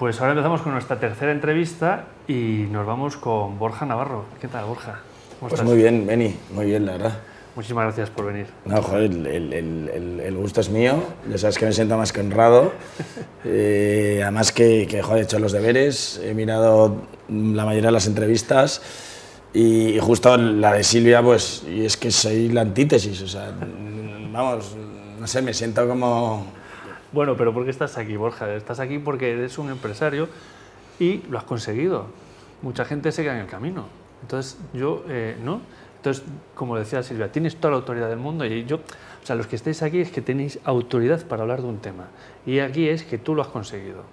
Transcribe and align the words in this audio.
Pues 0.00 0.18
ahora 0.18 0.32
empezamos 0.32 0.62
con 0.62 0.72
nuestra 0.72 0.98
tercera 0.98 1.30
entrevista 1.30 2.06
y 2.26 2.66
nos 2.70 2.86
vamos 2.86 3.18
con 3.18 3.58
Borja 3.58 3.84
Navarro. 3.84 4.24
¿Qué 4.40 4.48
tal, 4.48 4.64
Borja? 4.64 5.00
pues 5.40 5.62
muy 5.62 5.76
bien, 5.76 6.06
Beni, 6.06 6.34
muy 6.54 6.64
bien, 6.64 6.86
la 6.86 6.92
verdad. 6.92 7.18
Muchísimas 7.54 7.84
gracias 7.84 8.08
por 8.08 8.24
venir. 8.24 8.46
No, 8.64 8.80
joder, 8.80 9.10
el, 9.10 9.26
el, 9.52 10.20
el, 10.24 10.36
gusto 10.38 10.62
es 10.62 10.70
mío, 10.70 11.02
ya 11.30 11.36
sabes 11.36 11.58
que 11.58 11.66
me 11.66 11.72
siento 11.72 11.98
más 11.98 12.14
que 12.14 12.20
honrado. 12.20 12.72
Eh, 13.44 14.20
además 14.22 14.52
que, 14.52 14.86
que, 14.86 15.00
joder, 15.00 15.22
he 15.22 15.24
hecho 15.24 15.38
los 15.38 15.52
deberes, 15.52 16.20
he 16.22 16.34
mirado 16.34 16.96
la 17.28 17.64
mayoría 17.64 17.88
de 17.88 17.92
las 17.92 18.06
entrevistas 18.06 18.82
y, 19.54 19.98
justo 19.98 20.36
la 20.36 20.74
de 20.74 20.84
Silvia, 20.84 21.22
pues, 21.22 21.62
y 21.66 21.86
es 21.86 21.96
que 21.96 22.10
soy 22.10 22.50
la 22.50 22.60
antítesis, 22.60 23.22
o 23.22 23.28
sea, 23.28 23.50
vamos, 24.30 24.76
no 25.18 25.26
sé, 25.26 25.42
me 25.42 25.54
siento 25.54 25.88
como... 25.88 26.59
Bueno, 27.12 27.36
pero 27.36 27.52
¿por 27.52 27.64
qué 27.64 27.70
estás 27.70 27.98
aquí, 27.98 28.16
Borja? 28.16 28.54
Estás 28.54 28.78
aquí 28.78 28.98
porque 29.00 29.32
eres 29.32 29.58
un 29.58 29.68
empresario 29.68 30.28
y 31.00 31.22
lo 31.28 31.38
has 31.38 31.44
conseguido. 31.44 32.06
Mucha 32.62 32.84
gente 32.84 33.10
se 33.10 33.22
queda 33.22 33.34
en 33.34 33.40
el 33.40 33.46
camino. 33.48 33.86
Entonces, 34.22 34.58
yo, 34.72 35.04
eh, 35.08 35.36
¿no? 35.42 35.60
Entonces, 35.96 36.24
como 36.54 36.76
decía 36.76 37.02
Silvia, 37.02 37.32
tienes 37.32 37.56
toda 37.56 37.72
la 37.72 37.78
autoridad 37.78 38.08
del 38.08 38.18
mundo 38.18 38.44
y 38.44 38.64
yo, 38.64 38.76
o 38.76 39.26
sea, 39.26 39.34
los 39.34 39.48
que 39.48 39.56
estáis 39.56 39.82
aquí 39.82 40.00
es 40.00 40.12
que 40.12 40.22
tenéis 40.22 40.60
autoridad 40.64 41.26
para 41.26 41.42
hablar 41.42 41.62
de 41.62 41.68
un 41.68 41.78
tema. 41.78 42.08
Y 42.46 42.60
aquí 42.60 42.88
es 42.88 43.02
que 43.02 43.18
tú 43.18 43.34
lo 43.34 43.42
has 43.42 43.48
conseguido. 43.48 44.04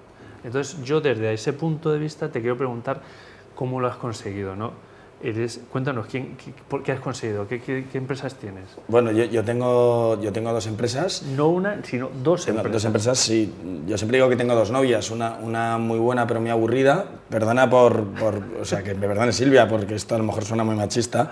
Entonces, 0.43 0.83
yo 0.83 0.99
desde 0.99 1.31
ese 1.33 1.53
punto 1.53 1.91
de 1.91 1.99
vista 1.99 2.31
te 2.31 2.41
quiero 2.41 2.57
preguntar 2.57 3.01
cómo 3.53 3.79
lo 3.79 3.87
has 3.87 3.97
conseguido, 3.97 4.55
¿no? 4.55 4.73
Eres, 5.19 5.61
cuéntanos, 5.71 6.05
¿quién, 6.05 6.37
qué, 6.83 6.91
has 6.91 6.99
conseguido? 6.99 7.47
¿Qué, 7.47 7.87
empresas 7.95 8.35
tienes? 8.35 8.65
Bueno, 8.87 9.11
yo, 9.11 9.23
yo, 9.25 9.43
tengo, 9.43 10.21
yo 10.21 10.31
tengo 10.31 10.53
dos 10.53 10.67
empresas. 10.67 11.23
No 11.23 11.47
una, 11.47 11.83
sino 11.83 12.11
dos 12.23 12.47
empresas. 12.47 12.71
Dos 12.71 12.85
empresas, 12.85 13.17
sí. 13.17 13.51
Yo 13.87 13.97
siempre 13.97 14.19
digo 14.19 14.29
que 14.29 14.35
tengo 14.35 14.53
dos 14.53 14.69
novias, 14.69 15.09
una, 15.09 15.37
una 15.41 15.79
muy 15.79 15.97
buena 15.97 16.27
pero 16.27 16.39
muy 16.39 16.51
aburrida. 16.51 17.05
Perdona 17.29 17.67
por, 17.67 18.05
por, 18.13 18.43
o 18.61 18.65
sea, 18.65 18.83
que 18.83 18.93
me 18.93 19.07
perdone 19.07 19.31
Silvia, 19.31 19.67
porque 19.67 19.95
esto 19.95 20.13
a 20.13 20.19
lo 20.19 20.23
mejor 20.23 20.45
suena 20.45 20.63
muy 20.63 20.75
machista, 20.75 21.31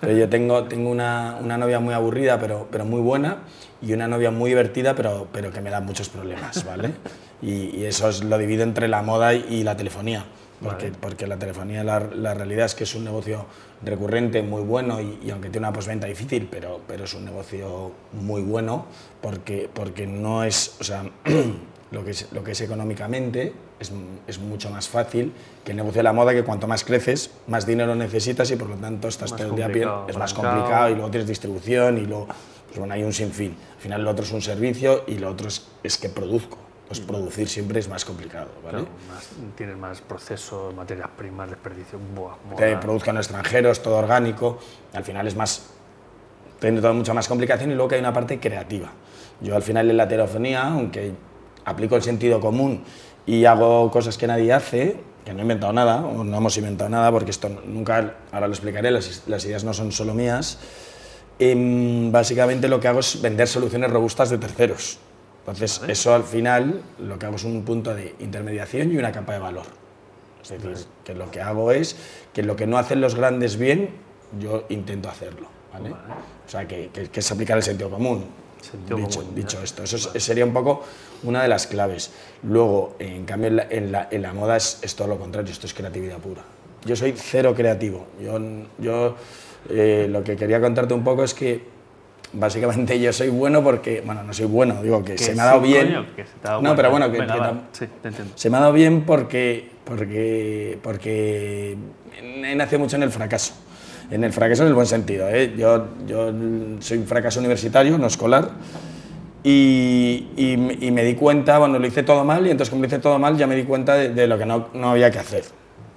pero 0.00 0.16
yo 0.16 0.28
tengo, 0.28 0.64
tengo 0.64 0.88
una, 0.88 1.36
una 1.42 1.58
novia 1.58 1.80
muy 1.80 1.92
aburrida 1.92 2.38
pero, 2.38 2.68
pero 2.70 2.84
muy 2.84 3.00
buena 3.00 3.38
y 3.82 3.92
una 3.92 4.06
novia 4.06 4.30
muy 4.30 4.50
divertida 4.50 4.94
pero, 4.94 5.26
pero 5.32 5.50
que 5.50 5.60
me 5.60 5.70
da 5.70 5.80
muchos 5.80 6.08
problemas, 6.08 6.64
¿vale? 6.64 6.92
y, 7.42 7.76
y 7.76 7.84
eso 7.84 8.08
es, 8.08 8.22
lo 8.22 8.38
divido 8.38 8.62
entre 8.62 8.86
la 8.86 9.02
moda 9.02 9.34
y 9.34 9.64
la 9.64 9.76
telefonía 9.76 10.24
porque, 10.62 10.92
porque 10.98 11.26
la 11.26 11.38
telefonía, 11.38 11.84
la, 11.84 12.00
la, 12.00 12.34
realidad 12.34 12.66
es 12.66 12.74
que 12.74 12.84
es 12.84 12.94
un 12.94 13.04
negocio 13.04 13.46
recurrente, 13.84 14.42
muy 14.42 14.62
bueno 14.62 15.00
y, 15.00 15.30
aunque 15.30 15.50
tiene 15.50 15.66
una 15.66 15.72
postventa 15.72 16.06
difícil, 16.06 16.48
pero, 16.50 16.80
pero 16.86 17.04
es 17.04 17.14
un 17.14 17.24
negocio 17.24 17.92
muy 18.12 18.42
bueno 18.42 18.86
porque, 19.20 19.68
porque 19.72 20.06
no 20.06 20.44
es, 20.44 20.76
o 20.80 20.84
sea, 20.84 21.04
lo 21.90 22.04
que 22.04 22.12
es, 22.12 22.28
lo 22.32 22.42
que 22.42 22.52
es 22.52 22.60
económicamente 22.60 23.52
es, 23.78 23.92
es, 24.26 24.38
mucho 24.38 24.70
más 24.70 24.88
fácil 24.88 25.32
que 25.64 25.72
el 25.72 25.76
negocio 25.76 25.98
de 25.98 26.04
la 26.04 26.12
moda, 26.12 26.32
que 26.32 26.44
cuanto 26.44 26.66
más 26.66 26.84
creces, 26.84 27.30
más 27.46 27.66
dinero 27.66 27.94
necesitas 27.94 28.50
y 28.50 28.56
por 28.56 28.68
lo 28.68 28.76
tanto 28.76 29.08
estás 29.08 29.34
todo 29.36 29.48
el 29.48 29.56
día 29.56 29.68
bien, 29.68 29.88
es 30.08 30.16
más 30.16 30.32
complicado 30.32 30.90
y 30.90 30.94
luego 30.94 31.10
tienes 31.10 31.28
distribución 31.28 31.98
y 31.98 32.06
luego, 32.06 32.28
pues 32.66 32.78
bueno, 32.78 32.94
hay 32.94 33.02
un 33.02 33.12
sinfín. 33.12 33.56
Al 33.76 33.80
final 33.80 34.04
lo 34.04 34.10
otro 34.10 34.24
es 34.24 34.32
un 34.32 34.42
servicio 34.42 35.04
y 35.06 35.18
lo 35.18 35.30
otro 35.30 35.48
es, 35.48 35.66
es 35.82 35.98
que 35.98 36.08
produzco 36.08 36.63
pues 36.86 37.00
producir 37.00 37.48
siempre 37.48 37.80
es 37.80 37.88
más 37.88 38.04
complicado. 38.04 38.48
¿vale? 38.62 38.78
más, 39.08 39.28
tienes 39.56 39.76
más 39.76 40.00
procesos, 40.00 40.74
materias 40.74 41.08
primas, 41.16 41.48
desperdicio. 41.50 41.98
Buah, 42.14 42.36
que 42.56 42.76
produzcan 42.76 43.16
extranjeros, 43.16 43.82
todo 43.82 43.96
orgánico. 43.96 44.58
Al 44.92 45.04
final 45.04 45.26
es 45.26 45.36
más. 45.36 45.70
Tiene 46.60 46.80
toda 46.80 46.92
mucha 46.92 47.14
más 47.14 47.28
complicación 47.28 47.70
y 47.70 47.74
luego 47.74 47.88
que 47.88 47.94
hay 47.96 48.00
una 48.00 48.12
parte 48.12 48.38
creativa. 48.38 48.90
Yo 49.40 49.56
al 49.56 49.62
final 49.62 49.90
en 49.90 49.96
la 49.96 50.08
telefonía, 50.08 50.68
aunque 50.68 51.12
aplico 51.64 51.96
el 51.96 52.02
sentido 52.02 52.40
común 52.40 52.84
y 53.26 53.44
hago 53.44 53.90
cosas 53.90 54.16
que 54.16 54.26
nadie 54.26 54.52
hace, 54.52 55.00
que 55.24 55.32
no 55.32 55.40
he 55.40 55.42
inventado 55.42 55.72
nada, 55.72 56.04
o 56.04 56.22
no 56.22 56.36
hemos 56.36 56.56
inventado 56.56 56.90
nada, 56.90 57.10
porque 57.10 57.30
esto 57.30 57.48
nunca, 57.66 58.14
ahora 58.30 58.46
lo 58.46 58.52
explicaré, 58.52 58.90
las, 58.90 59.24
las 59.26 59.44
ideas 59.44 59.64
no 59.64 59.72
son 59.72 59.90
solo 59.90 60.14
mías. 60.14 60.58
Em, 61.38 62.12
básicamente 62.12 62.68
lo 62.68 62.78
que 62.78 62.88
hago 62.88 63.00
es 63.00 63.20
vender 63.20 63.48
soluciones 63.48 63.90
robustas 63.90 64.30
de 64.30 64.38
terceros. 64.38 64.98
Entonces, 65.46 65.82
eso 65.88 66.14
al 66.14 66.24
final 66.24 66.80
lo 66.98 67.18
que 67.18 67.26
hago 67.26 67.36
es 67.36 67.44
un 67.44 67.64
punto 67.64 67.94
de 67.94 68.14
intermediación 68.18 68.90
y 68.90 68.96
una 68.96 69.12
capa 69.12 69.34
de 69.34 69.40
valor. 69.40 69.66
Es 70.42 70.48
decir, 70.48 70.86
que 71.04 71.14
lo 71.14 71.30
que 71.30 71.42
hago 71.42 71.70
es 71.70 71.96
que 72.32 72.42
lo 72.42 72.56
que 72.56 72.66
no 72.66 72.78
hacen 72.78 73.02
los 73.02 73.14
grandes 73.14 73.58
bien, 73.58 73.90
yo 74.40 74.64
intento 74.70 75.10
hacerlo. 75.10 75.48
¿vale? 75.70 75.90
O 75.90 76.48
sea, 76.48 76.66
que, 76.66 76.88
que, 76.88 77.20
es 77.20 77.30
aplicar 77.30 77.58
el 77.58 77.62
sentido 77.62 77.90
común. 77.90 78.24
dicho, 78.96 79.22
dicho 79.34 79.62
esto, 79.62 79.82
eso 79.82 79.98
sería 80.18 80.46
un 80.46 80.54
poco 80.54 80.82
una 81.24 81.42
de 81.42 81.48
las 81.48 81.66
claves. 81.66 82.10
Luego, 82.42 82.96
en 82.98 83.26
cambio, 83.26 83.48
en 83.48 83.56
la, 83.56 83.66
en 83.68 83.92
la, 83.92 84.08
en 84.10 84.22
la 84.22 84.32
moda 84.32 84.56
es, 84.56 84.78
es, 84.80 84.94
todo 84.94 85.08
lo 85.08 85.18
contrario, 85.18 85.52
esto 85.52 85.66
es 85.66 85.74
creatividad 85.74 86.18
pura. 86.18 86.42
Yo 86.86 86.96
soy 86.96 87.12
cero 87.16 87.54
creativo. 87.54 88.06
Yo, 88.18 88.38
yo 88.78 89.14
eh, 89.68 90.06
lo 90.08 90.24
que 90.24 90.36
quería 90.36 90.60
contarte 90.60 90.94
un 90.94 91.04
poco 91.04 91.22
es 91.24 91.34
que 91.34 91.73
básicamente 92.34 92.98
yo 93.00 93.12
soy 93.12 93.28
bueno 93.28 93.62
porque, 93.62 94.02
bueno, 94.04 94.22
no 94.22 94.32
soy 94.32 94.46
bueno, 94.46 94.82
digo 94.82 95.04
que, 95.04 95.16
se 95.18 95.34
me 95.34 95.42
ha 95.42 95.46
dado 95.46 95.60
bien. 95.60 95.94
no, 96.60 96.76
pero 96.76 96.90
bueno, 96.90 97.10
que, 97.10 97.18
se 98.34 98.50
me 98.50 98.56
ha 98.56 98.60
dado 98.60 98.72
bien 98.72 99.02
porque, 99.02 99.70
porque, 99.84 100.78
porque 100.82 101.76
he 102.16 102.54
nacido 102.54 102.80
mucho 102.80 102.96
en 102.96 103.04
el 103.04 103.10
fracaso. 103.10 103.54
En 104.10 104.22
el 104.22 104.32
fracaso 104.32 104.62
en 104.62 104.68
el 104.68 104.74
buen 104.74 104.86
sentido. 104.86 105.28
¿eh? 105.28 105.54
Yo, 105.56 105.88
yo 106.06 106.32
soy 106.80 106.98
un 106.98 107.06
fracaso 107.06 107.40
universitario, 107.40 107.96
no 107.98 108.06
escolar. 108.06 108.50
Y, 109.42 110.28
y, 110.36 110.90
me 110.90 111.04
di 111.04 111.14
cuenta, 111.14 111.58
bueno, 111.58 111.78
lo 111.78 111.86
hice 111.86 112.02
todo 112.02 112.24
mal 112.24 112.46
y 112.46 112.50
entonces 112.50 112.70
como 112.70 112.80
lo 112.80 112.86
hice 112.86 112.98
todo 112.98 113.18
mal 113.18 113.36
ya 113.36 113.46
me 113.46 113.54
di 113.54 113.64
cuenta 113.64 113.94
de, 113.94 114.26
lo 114.26 114.38
que 114.38 114.46
no, 114.46 114.68
no, 114.72 114.90
había 114.90 115.10
que 115.10 115.18
hacer. 115.18 115.44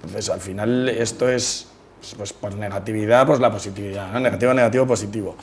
Entonces 0.02 0.28
al 0.28 0.40
final 0.40 0.86
esto 0.90 1.30
es, 1.30 1.66
pues 2.18 2.34
por 2.34 2.54
negatividad, 2.56 3.26
pues 3.26 3.40
la 3.40 3.50
positividad, 3.50 4.12
¿no? 4.12 4.20
negativo, 4.20 4.52
negativo, 4.52 4.86
positivo. 4.86 5.34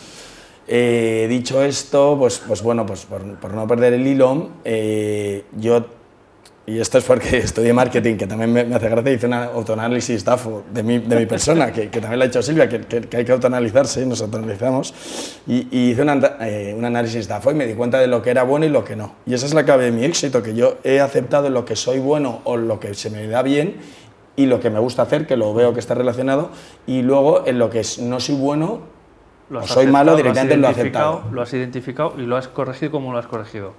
Eh, 0.67 1.27
dicho 1.29 1.63
esto, 1.63 2.15
pues, 2.17 2.41
pues 2.45 2.63
bueno, 2.63 2.85
pues 2.85 3.05
por, 3.05 3.21
por 3.35 3.53
no 3.53 3.67
perder 3.67 3.93
el 3.93 4.07
hilo, 4.07 4.49
eh, 4.63 5.43
yo, 5.57 5.85
y 6.65 6.79
esto 6.79 6.97
es 6.97 7.03
porque 7.03 7.37
estudié 7.37 7.71
marketing, 7.71 8.15
que 8.15 8.25
también 8.25 8.51
me, 8.51 8.61
hace 8.75 8.89
gracia, 8.89 9.13
hice 9.13 9.27
un 9.27 9.33
autoanálisis 9.33 10.25
de 10.73 10.81
mi, 10.81 10.97
de 10.97 11.15
mi 11.17 11.25
persona, 11.27 11.71
que, 11.71 11.89
que, 11.89 12.01
también 12.01 12.17
lo 12.17 12.25
ha 12.25 12.27
hecho 12.27 12.41
Silvia, 12.41 12.67
que, 12.67 12.81
que, 12.81 13.17
hay 13.17 13.23
que 13.23 13.31
autoanalizarse, 13.31 14.03
nos 14.07 14.21
autoanalizamos, 14.21 14.91
y, 15.45 15.67
y 15.69 15.91
hice 15.91 16.03
eh, 16.41 16.73
un 16.75 16.83
análisis 16.83 17.27
DAFO 17.27 17.51
y 17.51 17.53
me 17.53 17.67
di 17.67 17.75
cuenta 17.75 17.99
de 17.99 18.07
lo 18.07 18.23
que 18.23 18.31
era 18.31 18.41
bueno 18.41 18.65
y 18.65 18.69
lo 18.69 18.83
que 18.83 18.95
no. 18.95 19.13
Y 19.27 19.35
esa 19.35 19.45
es 19.45 19.53
la 19.53 19.65
clave 19.65 19.85
de 19.85 19.91
mi 19.91 20.03
éxito, 20.03 20.41
que 20.41 20.55
yo 20.55 20.77
he 20.83 20.99
aceptado 20.99 21.51
lo 21.51 21.63
que 21.63 21.75
soy 21.75 21.99
bueno 21.99 22.41
o 22.43 22.57
lo 22.57 22.79
que 22.79 22.95
se 22.95 23.11
me 23.11 23.27
da 23.27 23.43
bien 23.43 23.75
y 24.35 24.47
lo 24.47 24.59
que 24.59 24.71
me 24.71 24.79
gusta 24.79 25.03
hacer, 25.03 25.27
que 25.27 25.37
lo 25.37 25.53
veo 25.53 25.75
que 25.75 25.79
está 25.79 25.93
relacionado, 25.93 26.49
y 26.87 27.03
luego 27.03 27.45
en 27.45 27.59
lo 27.59 27.69
que 27.69 27.83
no 27.99 28.19
soy 28.19 28.35
bueno, 28.35 28.94
lo 29.49 29.65
soy 29.67 29.87
malo, 29.87 30.15
directamente 30.15 30.57
lo, 30.57 30.67
has 30.67 30.77
aceptado. 30.77 31.23
Lo 31.31 31.41
has 31.41 31.53
identificado 31.53 32.13
y 32.17 32.21
lo 32.21 32.37
has 32.37 32.47
corregido 32.47 32.91
como 32.91 33.11
lo 33.11 33.19
has 33.19 33.27
corregido. 33.27 33.73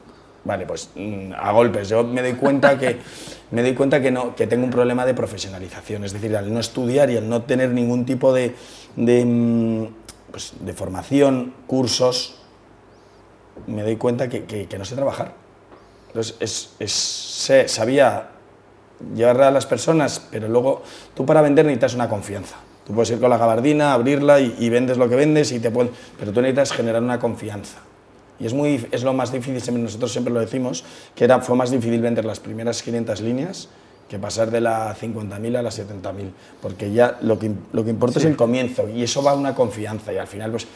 Vale, 0.44 0.64
pues 0.64 0.90
mm, 0.94 1.32
a 1.36 1.50
golpes. 1.52 1.88
Yo 1.88 2.04
me 2.04 2.22
doy 2.22 2.34
cuenta 2.34 2.78
que 2.78 2.98
me 3.50 3.62
doy 3.62 3.74
cuenta 3.74 4.00
que 4.00 4.10
no 4.10 4.36
que 4.36 4.46
tengo 4.46 4.64
un 4.64 4.70
problema 4.70 5.04
de 5.04 5.14
profesionalización, 5.14 6.04
es 6.04 6.12
decir, 6.12 6.36
al 6.36 6.52
no 6.52 6.60
estudiar 6.60 7.10
y 7.10 7.16
al 7.16 7.28
no 7.28 7.42
tener 7.42 7.70
ningún 7.70 8.04
tipo 8.06 8.32
de, 8.32 8.54
de, 8.94 9.24
mm, 9.24 9.86
pues, 10.30 10.52
de 10.60 10.72
formación, 10.72 11.52
cursos, 11.66 12.38
me 13.66 13.82
doy 13.82 13.96
cuenta 13.96 14.28
que, 14.28 14.44
que, 14.44 14.78
no 14.78 14.84
sé 14.84 14.94
trabajar. 14.94 15.32
Entonces, 16.08 16.36
es, 16.40 16.76
es, 16.78 16.92
sé, 16.92 17.68
sabía 17.68 18.28
llevar 19.14 19.42
a 19.42 19.50
las 19.50 19.66
personas, 19.66 20.28
pero 20.30 20.48
luego 20.48 20.82
tú 21.14 21.26
para 21.26 21.42
vender 21.42 21.66
necesitas 21.66 21.94
una 21.94 22.08
confianza. 22.08 22.56
Tú 22.86 22.94
puedes 22.94 23.10
ir 23.10 23.18
con 23.18 23.30
la 23.30 23.36
gabardina, 23.36 23.92
abrirla 23.92 24.38
y, 24.38 24.70
vendes 24.70 24.96
lo 24.96 25.08
que 25.08 25.16
vendes, 25.16 25.50
y 25.50 25.58
te 25.58 25.72
pueden, 25.72 25.90
pero 26.18 26.32
tú 26.32 26.40
necesitas 26.40 26.72
generar 26.72 27.02
una 27.02 27.18
confianza. 27.18 27.78
Y 28.38 28.46
es, 28.46 28.54
muy, 28.54 28.86
es 28.92 29.02
lo 29.02 29.12
más 29.12 29.32
difícil, 29.32 29.82
nosotros 29.82 30.12
siempre 30.12 30.32
lo 30.32 30.38
decimos, 30.38 30.84
que 31.14 31.24
era, 31.24 31.40
fue 31.40 31.56
más 31.56 31.70
difícil 31.70 32.00
vender 32.00 32.24
las 32.24 32.38
primeras 32.38 32.82
500 32.82 33.20
líneas 33.22 33.68
que 34.08 34.20
pasar 34.20 34.52
de 34.52 34.60
las 34.60 35.02
50.000 35.02 35.56
a 35.56 35.62
las 35.62 35.80
70.000, 35.80 36.30
porque 36.62 36.92
ya 36.92 37.18
lo 37.22 37.40
que, 37.40 37.50
lo 37.72 37.82
que 37.82 37.90
importa 37.90 38.20
es 38.20 38.24
el 38.24 38.36
comienzo 38.36 38.88
y 38.88 39.02
eso 39.02 39.20
va 39.20 39.32
a 39.32 39.34
una 39.34 39.52
confianza 39.52 40.12
y 40.12 40.18
al 40.18 40.28
final 40.28 40.52
pues... 40.52 40.68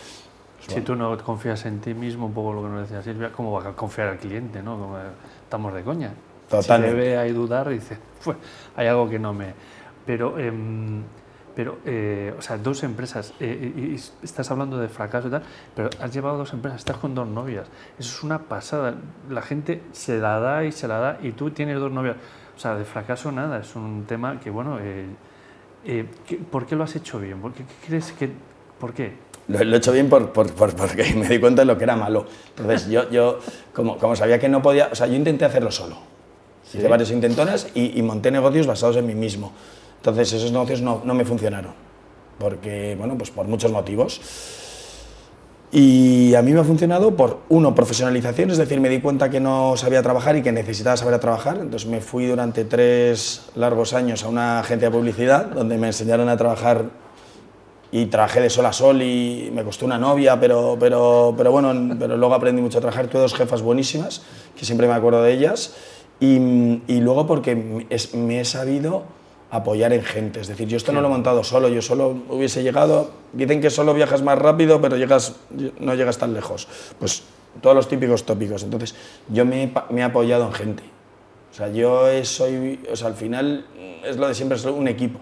pues 0.65 0.75
si 0.75 0.81
tú 0.81 0.97
no 0.97 1.17
confías 1.19 1.65
en 1.67 1.81
ti 1.81 1.95
mismo, 1.95 2.27
un 2.27 2.33
poco 2.33 2.55
lo 2.55 2.63
que 2.63 2.69
nos 2.71 2.89
decía 2.89 3.05
Silvia, 3.05 3.31
¿cómo 3.31 3.53
va 3.53 3.69
a 3.69 3.73
confiar 3.77 4.09
al 4.09 4.19
cliente? 4.19 4.65
¿no? 4.65 4.81
Como, 4.81 4.99
estamos 5.45 5.73
de 5.75 5.83
coña. 5.83 6.13
Totalmente. 6.49 6.91
Si 6.91 7.01
le 7.01 7.11
ve 7.11 7.19
ahí 7.19 7.31
dudar, 7.31 7.69
dice, 7.69 7.99
pues 8.25 8.37
hay 8.75 8.89
algo 8.89 9.09
que 9.09 9.21
no 9.21 9.33
me... 9.33 9.55
Pero... 10.05 10.37
Eh, 10.37 10.53
pero, 11.55 11.79
eh, 11.85 12.35
o 12.39 12.43
sea, 12.43 12.59
dos 12.59 12.83
empresas, 12.83 13.35
eh, 13.41 13.73
y 13.77 14.25
estás 14.25 14.51
hablando 14.51 14.79
de 14.79 14.89
fracaso 14.89 15.29
y 15.29 15.31
tal, 15.31 15.43
pero 15.75 15.91
has 16.01 16.13
llevado 16.13 16.39
dos 16.39 16.53
empresas, 16.53 16.81
estás 16.81 16.97
con 16.97 17.15
dos 17.15 17.27
novias. 17.27 17.69
Eso 17.99 18.17
es 18.17 18.23
una 18.23 18.41
pasada. 18.41 18.95
La 19.29 19.43
gente 19.43 19.83
se 19.93 20.19
la 20.19 20.39
da 20.41 20.65
y 20.65 20.73
se 20.73 20.89
la 20.89 20.99
da, 20.99 21.19
y 21.23 21.33
tú 21.33 21.51
tienes 21.51 21.79
dos 21.79 21.93
novias. 21.93 22.17
O 22.57 22.59
sea, 22.59 22.75
de 22.75 22.85
fracaso 22.85 23.33
nada, 23.33 23.61
es 23.61 23.75
un 23.75 24.05
tema 24.07 24.39
que, 24.41 24.51
bueno, 24.51 24.79
eh, 24.81 26.07
¿por 26.51 26.67
qué 26.67 26.77
lo 26.77 26.85
has 26.85 26.95
hecho 26.97 27.19
bien? 27.19 27.41
¿Por 27.41 27.53
qué, 27.53 27.65
crees 27.87 28.13
que.? 28.13 28.31
¿Por 28.79 28.93
qué? 28.93 29.15
Lo, 29.49 29.59
he 29.59 29.77
hecho 29.77 29.93
bien 29.93 30.09
por, 30.09 30.33
por, 30.33 30.53
porque 30.55 31.15
me 31.17 31.29
di 31.29 31.41
cuenta 31.41 31.63
de 31.63 31.67
lo 31.67 31.77
que 31.77 31.85
era 31.85 31.97
malo. 31.97 32.27
Entonces, 32.57 32.89
yo, 32.89 33.11
yo 33.11 33.41
como, 33.73 33.99
como 33.99 34.15
sabía 34.15 34.39
que 34.39 34.49
no 34.49 34.63
podía, 34.63 34.89
o 34.93 34.95
sea, 34.95 35.07
yo 35.07 35.15
intenté 35.15 35.45
hacerlo 35.45 35.71
solo 35.71 35.97
Hice 36.73 36.87
varias 36.87 37.11
intentonas 37.11 37.69
y, 37.75 37.99
y, 37.99 38.03
monté 38.03 38.31
negocios 38.31 38.67
basados 38.67 38.97
en 38.97 39.07
mí 39.07 39.15
mismo. 39.15 39.53
Entonces 40.01 40.33
esos 40.33 40.51
negocios 40.51 40.81
no, 40.81 41.03
no 41.05 41.13
me 41.13 41.27
funcionaron, 41.27 41.73
porque, 42.39 42.97
bueno, 42.99 43.19
pues 43.19 43.31
por 43.31 43.47
muchos 43.47 43.71
motivos. 43.71 44.21
Y 45.73 46.35
a 46.35 46.43
mí 46.43 46.53
me 46.53 46.61
ha 46.61 46.65
funcionado 46.65 47.15
por, 47.15 47.41
uno, 47.51 47.75
profesionalización, 47.75 48.51
es 48.51 48.57
decir, 48.57 48.81
me 48.81 48.89
di 48.89 49.01
cuenta 49.01 49.29
que 49.29 49.41
no 49.41 49.77
sabía 49.77 50.03
trabajar 50.03 50.37
y 50.37 50.43
que 50.43 50.51
necesitaba 50.51 50.97
saber 50.97 51.21
trabajar, 51.21 51.59
entonces 51.59 51.89
me 51.89 52.01
fui 52.01 52.27
durante 52.27 52.65
tres 52.65 53.51
largos 53.55 53.93
años 53.93 54.25
a 54.25 54.29
una 54.29 54.61
agencia 54.61 54.89
de 54.89 54.97
publicidad 54.97 55.45
donde 55.47 55.79
me 55.79 55.89
enseñaron 55.89 56.29
a 56.29 56.37
trabajar 56.37 56.87
y 57.93 58.07
trabajé 58.07 58.41
de 58.41 58.51
sol 58.51 58.67
a 58.67 58.73
sol 58.73 59.03
y 59.03 59.51
me 59.55 59.63
costó 59.63 59.85
una 59.85 59.99
novia, 59.99 60.41
pero, 60.41 60.77
pero, 60.81 61.35
pero 61.37 61.53
bueno, 61.53 61.97
pero 61.99 62.17
luego 62.17 62.35
aprendí 62.35 62.63
mucho 62.63 62.79
a 62.79 62.81
trabajar, 62.81 63.07
tuve 63.09 63.21
dos 63.21 63.35
jefas 63.35 63.63
buenísimas, 63.63 64.23
que 64.57 64.65
siempre 64.65 64.89
me 64.89 64.95
acuerdo 64.95 65.23
de 65.23 65.33
ellas, 65.33 65.75
y, 66.19 66.83
y 66.89 67.01
luego 67.01 67.29
porque 67.29 67.55
me 68.15 68.41
he 68.41 68.45
sabido 68.45 69.20
apoyar 69.51 69.93
en 69.93 70.03
gente. 70.03 70.41
Es 70.41 70.49
decir, 70.49 70.69
yo 70.69 70.77
esto 70.77 70.93
no 70.93 71.01
lo 71.01 71.09
he 71.09 71.11
montado 71.11 71.43
solo, 71.43 71.69
yo 71.69 71.83
solo 71.83 72.17
hubiese 72.29 72.63
llegado, 72.63 73.11
dicen 73.33 73.61
que 73.61 73.71
solo 73.71 73.95
viajas 73.95 74.23
más 74.23 74.39
rápido, 74.39 74.81
pero 74.81 74.97
llegas, 74.97 75.37
no 75.79 75.95
llegas 75.95 76.19
tan 76.19 76.35
lejos. 76.35 76.69
Pues 76.99 77.25
todos 77.61 77.75
los 77.75 77.89
típicos 77.89 78.25
tópicos. 78.25 78.63
Entonces, 78.63 78.95
yo 79.29 79.45
me, 79.45 79.73
me 79.91 80.01
he 80.01 80.05
apoyado 80.05 80.47
en 80.47 80.53
gente. 80.53 80.83
O 81.51 81.55
sea, 81.55 81.69
yo 81.69 82.07
soy, 82.25 82.81
o 82.91 82.95
sea, 82.95 83.09
al 83.09 83.15
final 83.15 83.67
es 84.05 84.17
lo 84.17 84.29
de 84.29 84.35
siempre, 84.35 84.57
soy 84.57 84.73
un 84.73 84.89
equipo. 84.89 85.19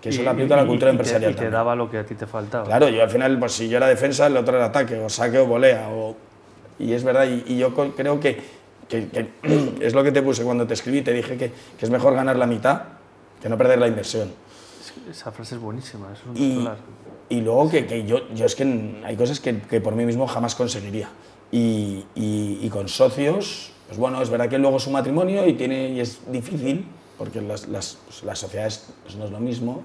Que 0.00 0.08
eso 0.08 0.22
lo 0.22 0.30
aplica 0.30 0.54
a 0.54 0.62
la 0.62 0.66
cultura 0.66 0.90
empresarial. 0.90 1.32
y 1.32 1.34
te 1.34 1.50
daba 1.50 1.76
lo 1.76 1.90
que 1.90 1.98
a 1.98 2.06
ti 2.06 2.14
te 2.14 2.26
faltaba. 2.26 2.64
Claro, 2.64 2.88
yo 2.88 3.02
al 3.02 3.10
final, 3.10 3.38
pues 3.38 3.52
si 3.52 3.68
yo 3.68 3.76
era 3.76 3.86
defensa, 3.86 4.26
el 4.26 4.36
otro 4.36 4.56
era 4.56 4.66
ataque, 4.66 4.98
o 4.98 5.10
saque 5.10 5.38
o 5.38 5.46
volea. 5.46 5.90
O, 5.90 6.16
y 6.78 6.94
es 6.94 7.04
verdad, 7.04 7.26
y 7.26 7.58
yo 7.58 7.74
creo 7.74 8.18
que 8.18 8.59
que, 8.90 9.30
es 9.80 9.94
lo 9.94 10.02
que 10.02 10.12
te 10.12 10.20
puse 10.20 10.42
cuando 10.42 10.66
te 10.66 10.74
escribí, 10.74 11.02
te 11.02 11.12
dije 11.12 11.36
que, 11.36 11.52
que, 11.78 11.84
es 11.84 11.90
mejor 11.90 12.14
ganar 12.14 12.36
la 12.36 12.46
mitad 12.46 12.82
que 13.40 13.48
no 13.48 13.56
perder 13.56 13.78
la 13.78 13.88
inversión. 13.88 14.30
Esa 15.08 15.30
frase 15.30 15.54
es 15.54 15.60
buenísima, 15.60 16.08
es 16.12 16.18
un 16.26 16.36
y, 16.36 16.68
y 17.36 17.40
luego 17.40 17.70
que, 17.70 17.86
que, 17.86 18.04
yo, 18.04 18.28
yo 18.34 18.44
es 18.44 18.54
que 18.54 19.00
hay 19.04 19.16
cosas 19.16 19.40
que, 19.40 19.60
que 19.60 19.80
por 19.80 19.94
mí 19.94 20.04
mismo 20.04 20.26
jamás 20.26 20.54
conseguiría. 20.54 21.08
Y, 21.52 22.04
y, 22.14 22.68
con 22.70 22.86
socios, 22.88 23.72
pues 23.88 23.98
bueno, 23.98 24.22
es 24.22 24.30
verdad 24.30 24.48
que 24.48 24.58
luego 24.58 24.76
es 24.76 24.86
un 24.86 24.92
matrimonio 24.92 25.46
y, 25.48 25.54
tiene, 25.54 25.90
y 25.90 26.00
es 26.00 26.20
difícil, 26.30 26.86
porque 27.18 27.40
las, 27.40 27.66
las, 27.66 27.98
las 28.24 28.38
sociedades 28.38 28.86
pues 29.02 29.16
no 29.16 29.24
es 29.24 29.32
lo 29.32 29.40
mismo, 29.40 29.82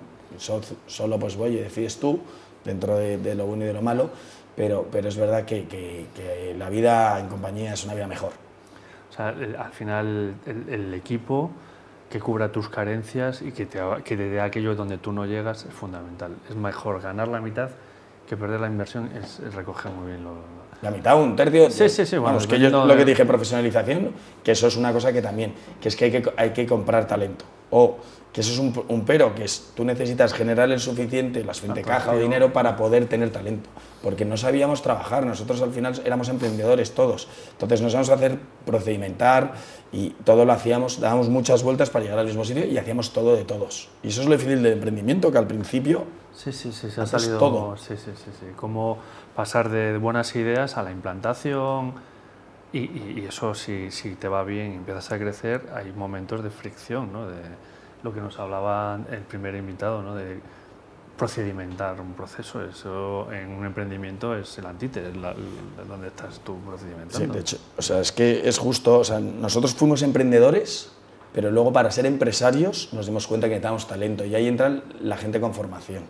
solo 0.85 1.17
pues 1.17 1.35
voy 1.35 1.53
y 1.53 1.55
decides 1.55 1.97
tú, 1.99 2.19
dentro 2.63 2.97
de, 2.97 3.17
de, 3.17 3.33
lo 3.33 3.47
bueno 3.47 3.63
y 3.63 3.67
de 3.67 3.73
lo 3.73 3.81
malo, 3.81 4.11
pero, 4.55 4.87
pero 4.91 5.09
es 5.09 5.17
verdad 5.17 5.45
que, 5.45 5.65
que 5.65 6.55
la 6.55 6.69
vida 6.69 7.19
en 7.19 7.27
compañía 7.27 7.73
es 7.73 7.83
una 7.83 7.95
vida 7.95 8.05
mejor. 8.05 8.44
Sea, 9.15 9.29
al 9.29 9.71
final 9.71 10.35
el, 10.45 10.94
equipo 10.94 11.51
que 12.09 12.19
cubra 12.19 12.51
tus 12.51 12.69
carencias 12.69 13.41
y 13.41 13.51
que 13.51 13.65
te, 13.65 13.79
que 14.03 14.17
te 14.17 14.29
dé 14.29 14.41
aquello 14.41 14.75
donde 14.75 14.97
tú 14.97 15.12
no 15.12 15.25
llegas 15.25 15.65
es 15.65 15.73
fundamental. 15.73 16.35
Es 16.50 16.56
mejor 16.56 17.01
ganar 17.01 17.27
la 17.27 17.39
mitad 17.39 17.69
que 18.27 18.35
perder 18.35 18.59
la 18.59 18.67
inversión, 18.67 19.09
es, 19.15 19.39
recoger 19.53 19.91
muy 19.91 20.07
bien 20.07 20.23
lo, 20.23 20.35
La 20.81 20.92
mitad, 20.92 21.22
un 21.22 21.36
tercio. 21.36 21.69
Sí, 21.72 21.89
sí, 21.89 22.06
sí. 22.06 22.18
Bueno, 22.18 22.38
que 22.39 22.60
yo 22.60 22.86
lo 22.86 22.95
que 22.95 23.06
dije, 23.06 23.25
profesionalización, 23.25 24.12
que 24.44 24.51
eso 24.51 24.68
es 24.68 24.77
una 24.77 24.94
cosa 24.94 25.12
que 25.12 25.22
también, 25.22 25.54
que 25.81 25.89
es 25.89 25.95
que 25.95 26.06
hay 26.06 26.12
que, 26.12 26.24
hay 26.38 26.50
que 26.51 26.66
comprar 26.66 27.07
talento. 27.07 27.45
O 27.72 27.98
que 28.36 28.42
eso 28.42 28.51
es 28.51 28.60
un, 28.60 29.06
pero, 29.06 29.33
que 29.33 29.45
es 29.45 29.72
tú 29.75 29.86
necesitas 29.86 30.33
generar 30.33 30.69
el 30.69 30.81
suficiente, 30.81 31.42
la 31.45 31.54
suficiente 31.54 31.83
caja 31.83 32.12
o 32.12 32.18
dinero 32.19 32.51
para 32.51 32.75
poder 32.75 33.06
tener 33.06 33.30
talento, 33.30 33.69
porque 34.04 34.25
no 34.25 34.36
sabíamos 34.36 34.81
trabajar, 34.81 35.25
nosotros 35.25 35.62
al 35.62 35.72
final 35.72 36.01
éramos 36.04 36.27
emprendedores 36.27 36.92
todos, 36.92 37.30
entonces 37.54 37.81
nos 37.81 37.94
íbamos 37.94 38.10
a 38.10 38.16
hacer 38.16 38.38
procedimentar 38.66 39.54
y 39.94 40.10
todo 40.25 40.44
lo 40.44 40.51
hacíamos, 40.51 41.00
dábamos 41.00 41.30
muchas 41.30 41.63
vueltas 41.63 41.89
para 41.89 42.04
llegar 42.04 42.19
al 42.19 42.25
mismo 42.25 42.44
sitio 42.44 42.66
y 42.66 42.77
hacíamos 42.77 43.13
todo 43.13 43.38
de 43.38 43.45
todos. 43.45 43.88
Y 44.04 44.10
eso 44.10 44.19
es 44.19 44.27
lo 44.27 44.36
difícil 44.36 44.62
del 44.62 44.74
emprendimiento, 44.74 45.31
que 45.31 45.38
al 45.38 45.48
principio... 45.48 46.04
Sí, 46.35 46.51
sí, 46.51 46.71
sí, 46.71 46.91
se 46.91 47.01
ha 47.01 47.05
salido 47.05 47.39
todo. 47.39 47.77
Sí, 47.77 47.95
sí, 47.97 48.11
sí, 48.15 48.31
sí, 48.39 48.45
cómo 48.55 48.99
pasar 49.35 49.69
de 49.69 49.97
buenas 49.97 50.35
ideas 50.35 50.77
a 50.77 50.83
la 50.83 50.91
implantación... 50.91 51.93
Y, 52.73 52.79
y, 52.79 53.25
eso, 53.29 53.55
si, 53.55 53.89
si, 53.89 54.15
te 54.15 54.27
va 54.27 54.43
bien 54.43 54.73
y 54.73 54.75
empiezas 54.75 55.09
a 55.13 55.17
crecer, 55.17 55.69
hay 55.73 55.93
momentos 55.93 56.43
de 56.43 56.49
fricción, 56.49 57.13
¿no? 57.13 57.25
De, 57.25 57.37
lo 58.05 58.13
que 58.13 58.21
nos 58.21 58.39
hablaba 58.39 58.99
el 59.11 59.21
primer 59.21 59.55
invitado, 59.55 60.03
¿no? 60.03 60.15
de 60.15 60.39
procedimentar 61.17 61.99
un 61.99 62.13
proceso. 62.13 62.63
Eso 62.63 63.31
en 63.33 63.49
un 63.49 63.65
emprendimiento 63.65 64.35
es 64.35 64.57
el 64.59 64.65
antítesis, 64.67 65.11
donde 65.88 66.07
estás 66.07 66.39
tú 66.41 66.57
procedimentando. 66.59 67.17
Sí, 67.17 67.25
de 67.25 67.39
hecho, 67.39 67.57
o 67.77 67.81
sea, 67.81 67.99
es 67.99 68.11
que 68.11 68.47
es 68.47 68.59
justo, 68.59 68.99
o 68.99 69.03
sea, 69.03 69.19
nosotros 69.19 69.73
fuimos 69.73 70.03
emprendedores, 70.03 70.91
pero 71.33 71.49
luego 71.49 71.73
para 71.73 71.89
ser 71.89 72.05
empresarios 72.05 72.93
nos 72.93 73.07
dimos 73.07 73.25
cuenta 73.25 73.47
que 73.47 73.55
necesitábamos 73.55 73.88
talento 73.88 74.23
y 74.23 74.35
ahí 74.35 74.47
entra 74.47 74.83
la 75.01 75.17
gente 75.17 75.41
con 75.41 75.53
formación. 75.53 76.03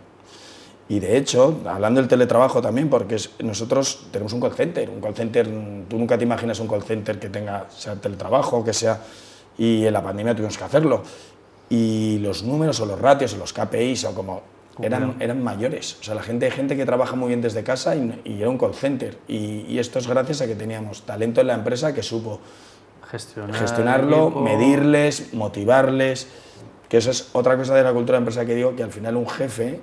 Y 0.88 1.00
de 1.00 1.16
hecho, 1.16 1.62
hablando 1.66 2.00
del 2.00 2.08
teletrabajo 2.08 2.62
también, 2.62 2.88
porque 2.88 3.16
nosotros 3.40 4.06
tenemos 4.12 4.32
un 4.32 4.40
call 4.40 4.52
center, 4.52 4.88
un 4.88 5.00
call 5.00 5.14
center, 5.14 5.48
tú 5.88 5.98
nunca 5.98 6.16
te 6.16 6.24
imaginas 6.24 6.60
un 6.60 6.68
call 6.68 6.82
center 6.82 7.18
que 7.18 7.28
tenga, 7.28 7.66
sea 7.70 7.96
teletrabajo, 7.96 8.64
que 8.64 8.72
sea, 8.72 9.00
y 9.58 9.84
en 9.84 9.92
la 9.92 10.02
pandemia 10.02 10.34
tuvimos 10.34 10.56
que 10.56 10.64
hacerlo 10.64 11.02
y 11.68 12.18
los 12.18 12.42
números 12.42 12.80
o 12.80 12.86
los 12.86 13.00
ratios 13.00 13.34
o 13.34 13.38
los 13.38 13.52
KPIs 13.52 14.04
o 14.04 14.14
como 14.14 14.42
eran, 14.80 15.16
eran 15.20 15.42
mayores. 15.42 15.96
O 16.00 16.04
sea, 16.04 16.14
la 16.14 16.22
gente, 16.22 16.46
hay 16.46 16.52
gente 16.52 16.76
que 16.76 16.84
trabaja 16.84 17.16
muy 17.16 17.28
bien 17.28 17.40
desde 17.40 17.62
casa 17.64 17.96
y, 17.96 18.22
era 18.38 18.48
un 18.48 18.58
call 18.58 18.74
center. 18.74 19.18
Y, 19.26 19.78
esto 19.78 19.98
es 19.98 20.06
gracias 20.06 20.42
a 20.42 20.46
que 20.46 20.54
teníamos 20.54 21.02
talento 21.02 21.40
en 21.40 21.48
la 21.48 21.54
empresa 21.54 21.94
que 21.94 22.02
supo 22.02 22.40
gestionarlo, 23.52 24.30
medirles, 24.30 25.32
motivarles. 25.32 26.28
Que 26.88 26.98
eso 26.98 27.10
es 27.10 27.30
otra 27.32 27.56
cosa 27.56 27.74
de 27.74 27.82
la 27.82 27.92
cultura 27.92 28.16
de 28.16 28.20
empresa 28.20 28.44
que 28.46 28.54
digo, 28.54 28.76
que 28.76 28.82
al 28.82 28.92
final 28.92 29.16
un 29.16 29.28
jefe, 29.28 29.80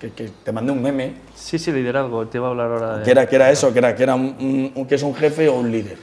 que, 0.00 0.10
que, 0.10 0.28
te 0.44 0.52
mande 0.52 0.72
un 0.72 0.82
meme. 0.82 1.14
Sí, 1.34 1.58
sí, 1.58 1.70
liderazgo, 1.70 2.26
te 2.26 2.38
iba 2.38 2.48
a 2.48 2.50
hablar 2.50 2.72
ahora 2.72 2.98
de. 2.98 3.04
Que 3.04 3.10
era, 3.12 3.26
que 3.26 3.36
era 3.36 3.50
eso, 3.50 3.72
que, 3.72 3.78
era, 3.78 3.94
que, 3.94 4.02
era 4.02 4.14
un, 4.16 4.86
que 4.88 4.94
es 4.96 5.02
un 5.02 5.14
jefe 5.14 5.48
o 5.48 5.54
un 5.54 5.70
líder. 5.70 5.98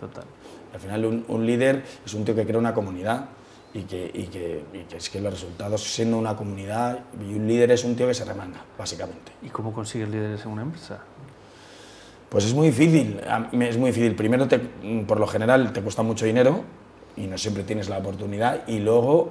Total. 0.00 0.24
Al 0.72 0.80
final, 0.80 1.04
un, 1.04 1.24
un 1.28 1.46
líder 1.46 1.82
es 2.04 2.14
un 2.14 2.24
tío 2.24 2.34
que 2.34 2.46
crea 2.46 2.58
una 2.58 2.72
comunidad 2.72 3.28
y 3.74 3.82
que, 3.82 4.10
y 4.14 4.24
que, 4.24 4.64
es 4.96 5.10
que 5.10 5.20
los 5.20 5.32
resultados 5.32 5.82
siendo 5.82 6.18
una 6.18 6.34
comunidad 6.34 7.00
y 7.20 7.34
un 7.34 7.46
líder 7.46 7.70
es 7.72 7.84
un 7.84 7.94
tío 7.94 8.06
que 8.06 8.14
se 8.14 8.24
remanga, 8.24 8.64
básicamente. 8.78 9.32
¿Y 9.42 9.48
cómo 9.48 9.72
consigues 9.72 10.08
líderes 10.08 10.44
en 10.44 10.50
una 10.52 10.62
empresa? 10.62 10.98
Pues 12.28 12.44
es 12.44 12.54
muy 12.54 12.68
difícil, 12.68 13.20
es 13.52 13.78
muy 13.78 13.90
difícil. 13.90 14.14
Primero, 14.14 14.48
te, 14.48 14.58
por 15.06 15.20
lo 15.20 15.26
general, 15.26 15.72
te 15.72 15.80
cuesta 15.82 16.02
mucho 16.02 16.26
dinero 16.26 16.62
y 17.18 17.26
no 17.26 17.36
siempre 17.36 17.64
tienes 17.64 17.88
la 17.88 17.98
oportunidad. 17.98 18.66
Y 18.68 18.78
luego, 18.78 19.30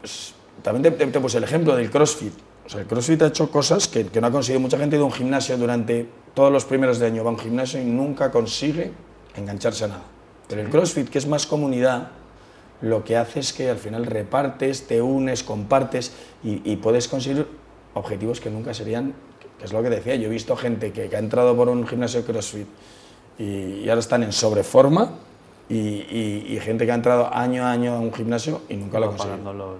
pues, 0.00 0.34
también 0.62 0.96
te, 0.96 1.06
te, 1.06 1.20
puse 1.20 1.38
el 1.38 1.44
ejemplo 1.44 1.76
del 1.76 1.90
CrossFit. 1.90 2.32
O 2.66 2.68
sea, 2.68 2.80
el 2.80 2.86
CrossFit 2.86 3.22
ha 3.22 3.26
hecho 3.28 3.50
cosas 3.50 3.88
que, 3.88 4.06
que 4.06 4.20
no 4.20 4.26
ha 4.26 4.30
conseguido. 4.30 4.60
Mucha 4.60 4.78
gente 4.78 4.96
de 4.96 5.02
un 5.02 5.12
gimnasio 5.12 5.56
durante 5.56 6.08
todos 6.34 6.52
los 6.52 6.64
primeros 6.64 6.98
de 6.98 7.06
año 7.06 7.24
va 7.24 7.30
a 7.30 7.32
un 7.32 7.38
gimnasio 7.38 7.80
y 7.80 7.84
nunca 7.84 8.30
consigue 8.30 8.92
engancharse 9.36 9.84
a 9.84 9.88
nada. 9.88 10.02
Pero 10.48 10.60
el 10.60 10.68
CrossFit, 10.68 11.08
que 11.08 11.18
es 11.18 11.26
más 11.26 11.46
comunidad, 11.46 12.10
lo 12.80 13.04
que 13.04 13.16
hace 13.16 13.40
es 13.40 13.52
que 13.52 13.70
al 13.70 13.78
final 13.78 14.06
repartes, 14.06 14.86
te 14.86 15.00
unes, 15.00 15.42
compartes 15.42 16.12
y, 16.42 16.76
puedes 16.76 17.08
conseguir 17.08 17.46
objetivos 17.94 18.40
que 18.40 18.50
nunca 18.50 18.74
serían, 18.74 19.14
que 19.58 19.64
es 19.64 19.72
lo 19.72 19.82
que 19.82 19.90
decía, 19.90 20.16
yo 20.16 20.26
he 20.26 20.30
visto 20.30 20.56
gente 20.56 20.92
que, 20.92 21.08
ha 21.14 21.18
entrado 21.18 21.56
por 21.56 21.68
un 21.68 21.86
gimnasio 21.86 22.24
CrossFit 22.24 22.66
y, 23.38 23.88
ahora 23.88 24.00
están 24.00 24.24
en 24.24 24.32
sobreforma 24.32 25.12
y, 25.68 26.58
gente 26.60 26.86
que 26.86 26.92
ha 26.92 26.94
entrado 26.94 27.32
año 27.32 27.64
a 27.64 27.72
año 27.72 27.94
a 27.94 27.98
un 27.98 28.12
gimnasio 28.12 28.62
y 28.68 28.76
nunca 28.76 28.98
lo 28.98 29.06
ha 29.06 29.08
conseguido. 29.16 29.78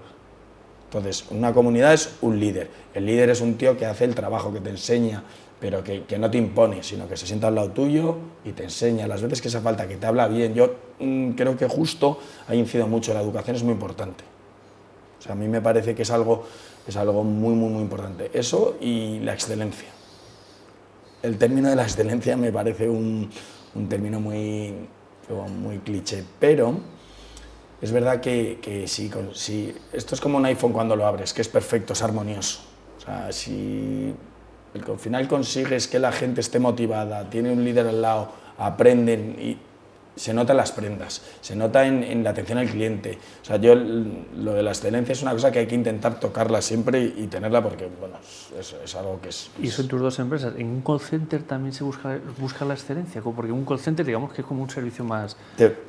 Entonces, 0.85 1.25
una 1.31 1.53
comunidad 1.53 1.93
es 1.93 2.17
un 2.21 2.39
líder. 2.39 2.69
El 2.93 3.07
líder 3.07 3.31
es 3.31 3.41
un 3.41 3.55
tío 3.55 3.75
que 3.75 3.87
hace 3.87 4.05
el 4.05 4.13
trabajo, 4.13 4.53
que 4.53 4.59
te 4.59 4.69
enseña, 4.69 5.23
pero 5.59 5.83
que, 5.83 6.03
no 6.19 6.29
te 6.29 6.37
impone, 6.37 6.83
sino 6.83 7.07
que 7.07 7.17
se 7.17 7.25
sienta 7.25 7.47
al 7.47 7.55
lado 7.55 7.71
tuyo 7.71 8.17
y 8.45 8.51
te 8.51 8.65
enseña 8.65 9.07
las 9.07 9.21
veces 9.23 9.41
que 9.41 9.47
hace 9.47 9.59
falta, 9.59 9.87
que 9.87 9.97
te 9.97 10.05
habla 10.05 10.27
bien. 10.27 10.53
Yo 10.53 10.75
mm, 10.99 11.31
creo 11.31 11.57
que 11.57 11.67
justo 11.67 12.19
ha 12.47 12.53
incidido 12.53 12.87
mucho, 12.87 13.11
la 13.13 13.21
educación 13.21 13.55
es 13.55 13.63
muy 13.63 13.73
importante. 13.73 14.23
O 15.17 15.21
sea, 15.23 15.31
a 15.31 15.35
mí 15.35 15.47
me 15.47 15.61
parece 15.61 15.95
que 15.95 16.03
es 16.03 16.11
algo, 16.11 16.43
es 16.87 16.95
algo 16.95 17.23
muy, 17.23 17.55
muy, 17.55 17.69
muy 17.69 17.81
importante. 17.81 18.29
Eso 18.31 18.77
y 18.79 19.19
la 19.21 19.33
excelencia. 19.33 19.89
El 21.23 21.39
término 21.39 21.69
de 21.69 21.75
la 21.75 21.83
excelencia 21.83 22.37
me 22.37 22.51
parece 22.51 22.87
un, 22.87 23.31
un 23.73 23.89
término 23.89 24.19
muy, 24.19 24.75
muy 25.29 25.79
cliché, 25.79 26.23
pero 26.39 26.77
es 27.81 27.91
verdad 27.91 28.21
que, 28.21 28.59
que 28.61 28.83
esto 28.85 30.15
es 30.15 30.21
como 30.21 30.37
un 30.37 30.45
iPhone 30.45 30.71
cuando 30.71 30.95
lo 30.95 31.05
abres, 31.05 31.33
que 31.33 31.41
es 31.41 31.49
perfecto, 31.49 31.93
es 31.93 32.01
armonioso. 32.01 32.61
O 32.97 33.01
sea, 33.01 33.31
si 33.31 34.13
al 34.73 34.99
final 34.99 35.27
consigues 35.27 35.87
que 35.87 35.99
la 35.99 36.11
gente 36.11 36.41
esté 36.41 36.59
motivada, 36.59 37.29
tiene 37.29 37.51
un 37.51 37.63
líder 37.63 37.87
al 37.87 38.01
lado, 38.01 38.31
aprenden 38.57 39.35
y 39.39 39.57
se 40.15 40.33
nota 40.33 40.53
en 40.53 40.57
las 40.57 40.71
prendas, 40.71 41.21
se 41.41 41.55
nota 41.55 41.85
en, 41.85 42.23
la 42.23 42.31
atención 42.31 42.57
al 42.57 42.67
cliente. 42.67 43.17
O 43.41 43.45
sea, 43.45 43.57
yo 43.57 43.75
lo 43.75 44.53
de 44.53 44.63
la 44.63 44.71
excelencia 44.71 45.13
es 45.13 45.21
una 45.21 45.31
cosa 45.31 45.51
que 45.51 45.59
hay 45.59 45.67
que 45.67 45.75
intentar 45.75 46.19
tocarla 46.19 46.61
siempre 46.61 47.01
y, 47.03 47.27
tenerla 47.27 47.63
porque, 47.63 47.89
bueno, 47.99 48.17
es, 48.59 48.95
algo 48.95 49.19
que 49.21 49.29
es... 49.29 49.49
¿Y 49.61 49.67
eso 49.67 49.81
en 49.81 49.87
tus 49.87 50.01
dos 50.01 50.19
empresas? 50.19 50.53
¿En 50.57 50.67
un 50.67 50.81
call 50.81 50.99
center 50.99 51.43
también 51.43 51.73
se 51.73 51.83
busca, 51.83 52.19
busca 52.39 52.65
la 52.65 52.73
excelencia? 52.73 53.21
Porque 53.21 53.51
un 53.51 53.65
call 53.65 53.79
center, 53.79 54.05
digamos 54.05 54.33
que 54.33 54.41
es 54.41 54.47
como 54.47 54.61
un 54.61 54.69
servicio 54.69 55.03
más, 55.03 55.35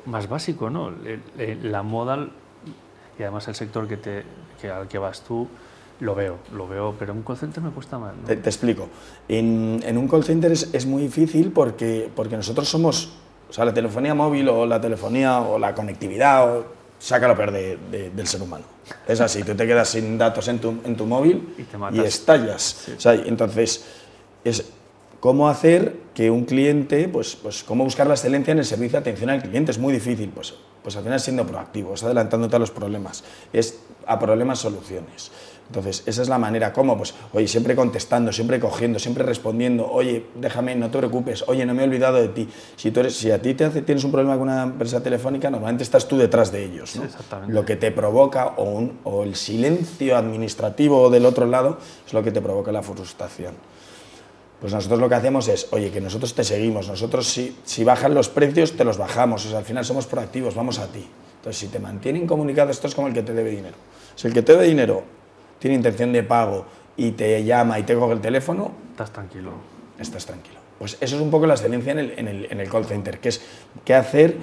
más 0.05 0.27
básico, 0.27 0.69
¿no? 0.69 0.91
La 1.63 1.83
moda 1.83 2.29
y 3.17 3.23
además 3.23 3.47
el 3.47 3.55
sector 3.55 3.87
que 3.87 3.97
te, 3.97 4.23
que, 4.61 4.69
al 4.69 4.87
que 4.87 4.97
vas 4.97 5.21
tú, 5.21 5.47
lo 6.01 6.13
veo, 6.15 6.37
lo 6.53 6.67
veo, 6.67 6.95
pero 6.97 7.13
un 7.13 7.23
call 7.23 7.37
center 7.37 7.63
me 7.63 7.69
cuesta 7.69 7.97
más. 7.97 8.13
Te, 8.25 8.33
explico. 8.33 8.89
En, 9.27 9.79
en, 9.83 9.97
un 9.97 10.07
call 10.07 10.23
center 10.23 10.51
es, 10.51 10.73
es, 10.73 10.85
muy 10.85 11.03
difícil 11.03 11.51
porque, 11.51 12.09
porque 12.13 12.35
nosotros 12.35 12.67
somos, 12.67 13.13
o 13.49 13.53
sea, 13.53 13.65
la 13.65 13.73
telefonía 13.73 14.13
móvil 14.13 14.49
o 14.49 14.65
la 14.65 14.79
telefonía 14.79 15.39
o 15.39 15.59
la 15.59 15.73
conectividad, 15.73 16.49
o, 16.49 16.65
saca 16.99 17.27
lo 17.27 17.35
peor 17.35 17.51
de, 17.51 18.11
del 18.13 18.27
ser 18.27 18.41
humano. 18.41 18.65
Es 19.07 19.19
así, 19.21 19.43
tú 19.43 19.55
te 19.55 19.67
quedas 19.67 19.89
sin 19.89 20.17
datos 20.17 20.47
en 20.47 20.59
tu, 20.59 20.69
en 20.83 20.95
tu 20.95 21.05
móvil 21.05 21.55
y, 21.91 21.99
estallas. 22.01 22.87
O 22.95 22.99
sea, 22.99 23.13
entonces, 23.13 23.85
es 24.43 24.65
cómo 25.25 25.49
hacer 25.49 25.95
que 26.13 26.29
un 26.29 26.45
cliente, 26.45 27.09
pues, 27.09 27.35
pues 27.35 27.63
cómo 27.63 27.83
buscar 27.83 28.05
la 28.05 28.13
excelencia 28.13 28.51
en 28.51 28.59
el 28.59 28.65
servicio 28.65 28.91
de 28.91 29.09
atención 29.09 29.31
al 29.31 29.41
cliente. 29.41 29.71
Es 29.71 29.79
muy 29.79 29.91
difícil, 29.91 30.29
pues, 30.29 30.53
pues 30.83 30.95
al 30.97 31.03
final 31.03 31.19
siendo 31.19 31.47
proactivo, 31.47 31.95
es 31.95 32.03
adelantándote 32.03 32.57
a 32.57 32.59
los 32.59 32.69
problemas, 32.69 33.23
es 33.51 33.79
a 34.05 34.19
problemas 34.19 34.59
soluciones. 34.59 35.31
Entonces, 35.67 36.03
esa 36.05 36.21
es 36.21 36.29
la 36.29 36.37
manera, 36.37 36.71
¿cómo? 36.71 36.95
Pues, 36.95 37.15
oye, 37.33 37.47
siempre 37.47 37.75
contestando, 37.75 38.31
siempre 38.31 38.59
cogiendo, 38.59 38.99
siempre 38.99 39.23
respondiendo, 39.23 39.89
oye, 39.91 40.27
déjame, 40.35 40.75
no 40.75 40.91
te 40.91 40.99
preocupes, 40.99 41.43
oye, 41.47 41.65
no 41.65 41.73
me 41.73 41.81
he 41.81 41.85
olvidado 41.85 42.17
de 42.17 42.27
ti. 42.27 42.47
Si, 42.75 42.91
tú 42.91 42.99
eres, 42.99 43.15
si 43.15 43.31
a 43.31 43.41
ti 43.41 43.55
te 43.55 43.65
hace, 43.65 43.81
tienes 43.81 44.03
un 44.03 44.11
problema 44.11 44.37
con 44.37 44.43
una 44.43 44.61
empresa 44.61 45.01
telefónica, 45.01 45.49
normalmente 45.49 45.81
estás 45.81 46.07
tú 46.07 46.17
detrás 46.17 46.51
de 46.51 46.65
ellos. 46.65 46.95
¿no? 46.97 47.03
exactamente. 47.05 47.51
Lo 47.51 47.65
que 47.65 47.77
te 47.77 47.89
provoca, 47.89 48.53
o, 48.57 48.65
un, 48.65 48.99
o 49.05 49.23
el 49.23 49.35
silencio 49.35 50.17
administrativo 50.17 51.09
del 51.09 51.25
otro 51.25 51.47
lado, 51.47 51.79
es 52.05 52.13
lo 52.13 52.21
que 52.21 52.31
te 52.31 52.41
provoca 52.41 52.71
la 52.71 52.83
frustración. 52.83 53.55
Pues 54.59 54.73
nosotros 54.73 54.99
lo 54.99 55.09
que 55.09 55.15
hacemos 55.15 55.47
es, 55.47 55.67
oye, 55.71 55.91
que 55.91 56.01
nosotros 56.01 56.33
te 56.33 56.43
seguimos, 56.43 56.87
nosotros 56.87 57.27
si, 57.27 57.57
si 57.65 57.83
bajan 57.83 58.13
los 58.13 58.29
precios, 58.29 58.73
te 58.77 58.83
los 58.83 58.97
bajamos, 58.97 59.45
o 59.45 59.49
sea, 59.49 59.59
al 59.59 59.65
final 59.65 59.83
somos 59.85 60.07
proactivos, 60.07 60.55
vamos 60.55 60.79
a 60.79 60.87
ti. 60.87 61.05
Entonces, 61.37 61.59
si 61.59 61.67
te 61.67 61.79
mantienen 61.79 62.25
comunicado, 62.25 62.71
esto 62.71 62.87
es 62.87 62.95
como 62.95 63.07
el 63.07 63.13
que 63.13 63.21
te 63.21 63.33
debe 63.33 63.51
dinero. 63.51 63.75
Si 64.15 64.27
el 64.27 64.33
que 64.33 64.41
te 64.41 64.53
debe 64.53 64.65
dinero 64.65 65.03
tiene 65.59 65.75
intención 65.75 66.11
de 66.13 66.23
pago 66.23 66.65
y 66.97 67.11
te 67.11 67.43
llama 67.43 67.77
y 67.77 67.83
te 67.83 67.95
coge 67.95 68.13
el 68.13 68.21
teléfono... 68.21 68.71
Estás 68.91 69.11
tranquilo. 69.11 69.51
Estás 69.99 70.25
tranquilo. 70.25 70.57
Pues 70.79 70.97
eso 70.99 71.15
es 71.15 71.21
un 71.21 71.29
poco 71.29 71.45
la 71.45 71.53
excelencia 71.53 71.91
en 71.91 71.99
el, 71.99 72.13
en 72.17 72.27
el, 72.27 72.47
en 72.51 72.59
el 72.59 72.69
call 72.69 72.85
center, 72.85 73.19
que 73.19 73.29
es 73.29 73.41
qué 73.83 73.93
hacer, 73.93 74.37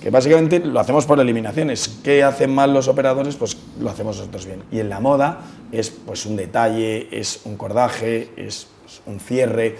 que 0.00 0.10
básicamente 0.10 0.60
lo 0.60 0.80
hacemos 0.80 1.06
por 1.06 1.20
eliminaciones. 1.20 1.88
¿Qué 2.02 2.22
hacen 2.22 2.54
mal 2.54 2.72
los 2.72 2.88
operadores? 2.88 3.36
Pues 3.36 3.56
lo 3.80 3.90
hacemos 3.90 4.16
nosotros 4.16 4.46
bien. 4.46 4.62
Y 4.72 4.80
en 4.80 4.88
la 4.88 5.00
moda 5.00 5.40
es 5.72 5.90
pues 5.90 6.24
un 6.26 6.36
detalle, 6.36 7.08
es 7.10 7.42
un 7.44 7.56
cordaje, 7.56 8.30
es 8.36 8.68
un 9.06 9.20
cierre, 9.20 9.76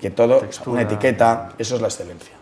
que 0.00 0.10
todo, 0.10 0.42
una 0.66 0.82
etiqueta, 0.82 1.54
eso 1.58 1.76
es 1.76 1.80
la 1.80 1.88
excelencia. 1.88 2.38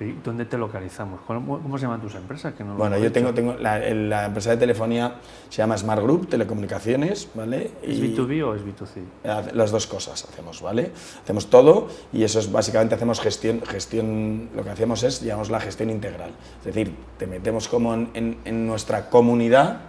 ¿Y 0.00 0.12
dónde 0.24 0.44
te 0.44 0.56
localizamos? 0.56 1.20
¿Cómo, 1.26 1.76
se 1.76 1.82
llaman 1.82 2.00
tus 2.00 2.14
empresas? 2.14 2.54
Que 2.54 2.62
bueno, 2.62 2.98
yo 2.98 3.10
tengo, 3.10 3.34
tengo 3.34 3.54
la, 3.54 4.26
empresa 4.26 4.50
de 4.50 4.56
telefonía 4.56 5.14
se 5.48 5.56
llama 5.56 5.76
Smart 5.76 6.00
Group, 6.02 6.28
Telecomunicaciones, 6.28 7.28
¿vale? 7.34 7.72
¿Es 7.82 8.00
B2B 8.00 8.44
o 8.44 8.54
es 8.54 8.62
B2C? 8.62 9.02
Eh, 9.24 9.50
las 9.54 9.72
dos 9.72 9.88
cosas 9.88 10.24
hacemos, 10.24 10.62
¿vale? 10.62 10.92
Hacemos 11.22 11.50
todo 11.50 11.88
y 12.12 12.22
eso 12.22 12.38
es 12.38 12.52
básicamente 12.52 12.94
hacemos 12.94 13.20
gestión, 13.20 13.60
gestión 13.62 14.50
lo 14.54 14.62
que 14.62 14.70
hacemos 14.70 15.02
es, 15.02 15.20
llamamos 15.20 15.50
la 15.50 15.58
gestión 15.58 15.90
integral. 15.90 16.30
Es 16.60 16.66
decir, 16.66 16.94
te 17.18 17.26
metemos 17.26 17.66
como 17.66 17.94
en, 17.94 18.38
en, 18.44 18.66
nuestra 18.68 19.10
comunidad 19.10 19.80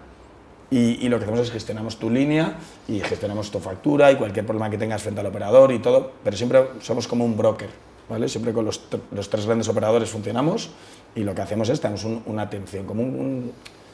y, 0.71 1.05
y, 1.05 1.09
lo 1.09 1.17
que 1.17 1.23
hacemos 1.23 1.41
es 1.41 1.51
gestionamos 1.51 1.97
tu 1.97 2.09
línea 2.09 2.57
y 2.87 2.99
gestionamos 2.99 3.49
tu 3.51 3.59
factura 3.59 4.11
y 4.11 4.15
cualquier 4.17 4.45
problema 4.45 4.69
que 4.69 4.77
tengas 4.77 5.01
frente 5.01 5.21
al 5.21 5.27
operador 5.27 5.71
y 5.71 5.79
todo, 5.79 6.11
pero 6.23 6.37
siempre 6.37 6.67
somos 6.81 7.07
como 7.07 7.25
un 7.25 7.35
broker, 7.35 7.69
Siempre 8.25 8.53
con 8.53 8.65
los, 8.65 8.89
tres 9.29 9.45
grandes 9.45 9.69
operadores 9.69 10.09
funcionamos 10.09 10.71
y 11.13 11.23
lo 11.23 11.35
que 11.35 11.41
hacemos 11.43 11.69
es, 11.69 11.79
tenemos 11.79 12.05
una 12.25 12.41
atención, 12.41 12.85
como 12.85 13.03
un, 13.03 13.51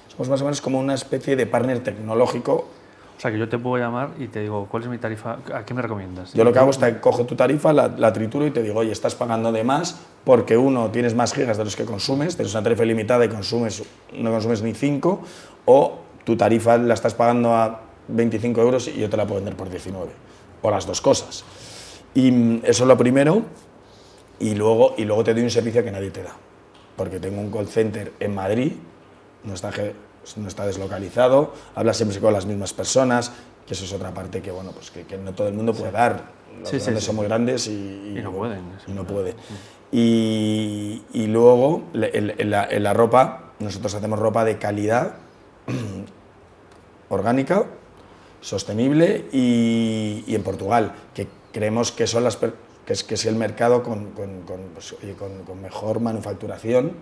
somos 0.07 0.29
más 0.29 0.41
o 0.41 0.45
menos 0.45 0.61
como 0.61 0.79
una 0.79 0.93
especie 0.93 1.35
de 1.35 1.45
partner 1.45 1.83
tecnológico. 1.83 2.69
O 3.17 3.19
sea, 3.19 3.31
que 3.31 3.37
yo 3.37 3.49
te 3.49 3.57
puedo 3.57 3.77
llamar 3.77 4.11
y 4.17 4.27
te 4.27 4.41
digo, 4.41 4.67
¿cuál 4.71 4.83
es 4.83 4.89
mi 4.89 4.97
tarifa? 4.97 5.37
¿A 5.53 5.65
qué 5.65 5.73
me 5.73 5.81
recomiendas? 5.81 6.33
Yo 6.33 6.45
lo 6.45 6.53
que 6.53 6.59
hago 6.59 6.71
es 6.71 6.77
que 6.77 6.99
cojo 6.99 7.25
tu 7.25 7.35
tarifa, 7.35 7.73
la, 7.73 8.13
trituro 8.13 8.47
y 8.47 8.51
te 8.51 8.63
digo, 8.63 8.79
oye, 8.79 8.91
estás 8.91 9.15
pagando 9.15 9.51
de 9.51 9.65
más 9.65 9.99
porque 10.23 10.55
uno, 10.57 10.89
tienes 10.91 11.13
más 11.13 11.33
gigas 11.33 11.57
de 11.57 11.65
los 11.65 11.75
que 11.75 11.83
consumes, 11.83 12.37
tienes 12.37 12.53
una 12.53 12.63
tarifa 12.63 12.85
limitada 12.85 13.25
y 13.25 13.29
consumes, 13.29 13.83
no 14.17 14.31
consumes 14.31 14.61
ni 14.61 14.73
5, 14.73 15.21
o 15.65 15.99
tu 16.25 16.35
tarifa 16.35 16.77
la 16.77 16.93
estás 16.93 17.13
pagando 17.13 17.55
a 17.55 17.81
25 18.09 18.61
euros 18.61 18.87
y 18.89 18.99
yo 18.99 19.09
te 19.09 19.15
la 19.15 19.25
puedo 19.25 19.35
vender 19.35 19.55
por 19.55 19.69
19, 19.69 20.11
o 20.61 20.71
las 20.71 20.85
dos 20.85 20.99
cosas. 20.99 21.45
Y 22.13 22.31
mm, 22.31 22.61
eso 22.63 22.83
es 22.83 22.87
lo 22.87 22.97
primero 22.97 23.43
y 24.39 24.55
luego, 24.55 24.95
y 24.97 25.05
luego 25.05 25.23
te 25.23 25.33
doy 25.33 25.43
un 25.43 25.49
servicio 25.49 25.83
que 25.83 25.91
nadie 25.91 26.11
te 26.11 26.23
da. 26.23 26.35
Porque 26.97 27.19
tengo 27.19 27.39
un 27.39 27.51
call 27.51 27.67
center 27.67 28.13
en 28.19 28.33
Madrid, 28.33 28.73
no 29.43 29.53
está, 29.53 29.71
no 30.37 30.47
está 30.47 30.65
deslocalizado, 30.65 31.53
habla 31.75 31.93
siempre 31.93 32.19
con 32.19 32.33
las 32.33 32.45
mismas 32.45 32.73
personas, 32.73 33.31
que 33.67 33.73
eso 33.73 33.85
es 33.85 33.93
otra 33.93 34.13
parte 34.13 34.41
que, 34.41 34.51
bueno, 34.51 34.71
pues 34.71 34.91
que, 34.91 35.17
no 35.17 35.33
todo 35.33 35.47
el 35.47 35.53
mundo 35.53 35.73
puede 35.73 35.91
dar. 35.91 36.35
Los 36.59 36.71
grandes 36.71 37.03
son 37.03 37.15
muy 37.17 37.25
grandes 37.25 37.67
y, 37.67 38.15
y 38.17 38.21
no 38.23 38.31
pueden. 38.31 38.61
Y 38.87 38.91
no 38.91 39.05
pueden. 39.05 39.35
Y, 39.91 41.03
y, 41.13 41.27
luego, 41.27 41.83
en 41.93 42.49
la, 42.49 42.65
en 42.69 42.83
la 42.83 42.93
ropa, 42.93 43.51
nosotros 43.59 43.93
hacemos 43.93 44.19
ropa 44.19 44.45
de 44.45 44.57
calidad, 44.57 45.15
orgánica, 47.09 47.65
sostenible 48.41 49.25
y, 49.31 50.23
y, 50.27 50.35
en 50.35 50.43
Portugal, 50.43 50.93
que 51.13 51.27
creemos 51.51 51.91
que 51.91 52.07
son 52.07 52.23
las, 52.23 52.37
que 52.37 52.93
es, 52.93 53.03
que 53.03 53.15
es 53.15 53.25
el 53.25 53.35
mercado 53.35 53.83
con, 53.83 54.11
con, 54.11 54.41
con, 54.41 54.61
pues, 54.73 54.95
con, 55.17 55.61
mejor 55.61 55.99
manufacturación 55.99 56.93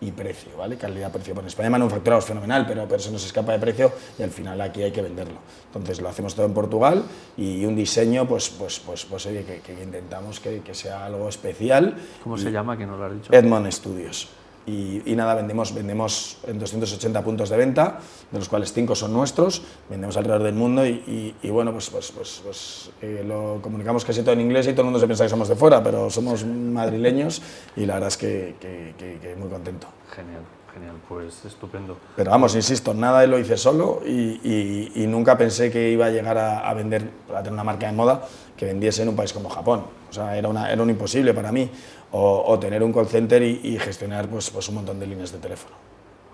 y 0.00 0.12
precio, 0.12 0.56
¿vale? 0.58 0.76
Calidad-precio. 0.76 1.32
Bueno, 1.32 1.46
en 1.46 1.48
España 1.48 1.70
manufacturamos 1.70 2.26
fenomenal, 2.26 2.66
pero, 2.66 2.86
pero 2.86 3.00
se 3.00 3.10
nos 3.10 3.24
escapa 3.24 3.52
de 3.52 3.58
precio 3.58 3.92
y 4.18 4.22
al 4.22 4.30
final 4.30 4.60
aquí 4.60 4.82
hay 4.82 4.92
que 4.92 5.00
venderlo. 5.00 5.38
Entonces 5.68 6.00
lo 6.02 6.08
hacemos 6.10 6.34
todo 6.34 6.44
en 6.44 6.52
Portugal 6.52 7.04
y 7.36 7.64
un 7.64 7.74
diseño, 7.74 8.28
pues, 8.28 8.50
pues, 8.50 8.80
pues, 8.80 9.06
pues 9.06 9.24
oye, 9.26 9.44
que, 9.44 9.60
que 9.60 9.82
intentamos 9.82 10.40
que, 10.40 10.60
que, 10.60 10.74
sea 10.74 11.06
algo 11.06 11.28
especial. 11.28 11.96
¿Cómo 12.22 12.36
se 12.36 12.50
llama, 12.50 12.76
que 12.76 12.84
no 12.84 12.98
lo 12.98 13.04
has 13.06 13.14
dicho? 13.14 13.32
Edmond 13.32 13.70
Studios. 13.72 14.28
Y, 14.66 15.14
nada, 15.14 15.34
vendemos, 15.34 15.74
vendemos 15.74 16.38
en 16.46 16.58
280 16.58 17.22
puntos 17.22 17.50
de 17.50 17.56
venta, 17.56 17.98
de 18.30 18.38
los 18.38 18.48
cuales 18.48 18.72
5 18.72 18.94
son 18.94 19.12
nuestros, 19.12 19.62
vendemos 19.90 20.16
alrededor 20.16 20.42
del 20.42 20.54
mundo 20.54 20.86
y, 20.86 21.34
bueno, 21.50 21.72
pues, 21.72 21.90
pues, 21.90 22.10
pues, 22.12 22.40
pues 22.42 22.90
eh, 23.02 23.22
lo 23.26 23.60
comunicamos 23.60 24.04
casi 24.04 24.22
todo 24.22 24.32
en 24.32 24.40
inglés 24.40 24.66
y 24.66 24.72
todo 24.72 24.82
el 24.82 24.86
mundo 24.86 25.00
se 25.00 25.06
piensa 25.06 25.24
que 25.24 25.30
somos 25.30 25.48
de 25.48 25.56
fuera, 25.56 25.82
pero 25.82 26.08
somos 26.08 26.44
madrileños 26.46 27.42
y 27.76 27.84
la 27.84 27.94
verdad 27.94 28.08
es 28.08 28.16
que, 28.16 28.54
que, 28.58 28.94
que 29.20 29.36
muy 29.36 29.48
contento. 29.48 29.86
Genial. 30.14 30.63
Genial, 30.74 30.96
pues 31.08 31.44
estupendo. 31.44 31.96
Pero 32.16 32.32
vamos, 32.32 32.56
insisto, 32.56 32.92
nada 32.94 33.24
lo 33.28 33.38
hice 33.38 33.56
solo 33.56 34.02
y, 34.04 34.90
y, 34.92 35.06
nunca 35.06 35.38
pensé 35.38 35.70
que 35.70 35.90
iba 35.90 36.06
a 36.06 36.10
llegar 36.10 36.36
a, 36.36 36.68
a, 36.68 36.74
vender, 36.74 37.08
a 37.32 37.38
tener 37.38 37.52
una 37.52 37.62
marca 37.62 37.86
de 37.86 37.92
moda 37.92 38.26
que 38.56 38.66
vendiese 38.66 39.02
en 39.02 39.10
un 39.10 39.14
país 39.14 39.32
como 39.32 39.48
Japón. 39.48 39.84
O 40.10 40.12
sea, 40.12 40.36
era, 40.36 40.48
una, 40.48 40.72
era 40.72 40.82
un 40.82 40.90
imposible 40.90 41.32
para 41.32 41.52
mí. 41.52 41.70
O, 42.10 42.44
o 42.46 42.58
tener 42.58 42.82
un 42.82 42.92
call 42.92 43.06
center 43.06 43.42
y, 43.42 43.60
y, 43.62 43.78
gestionar 43.78 44.28
pues, 44.28 44.50
pues 44.50 44.68
un 44.68 44.76
montón 44.76 44.98
de 44.98 45.06
líneas 45.06 45.30
de 45.30 45.38
teléfono. 45.38 45.76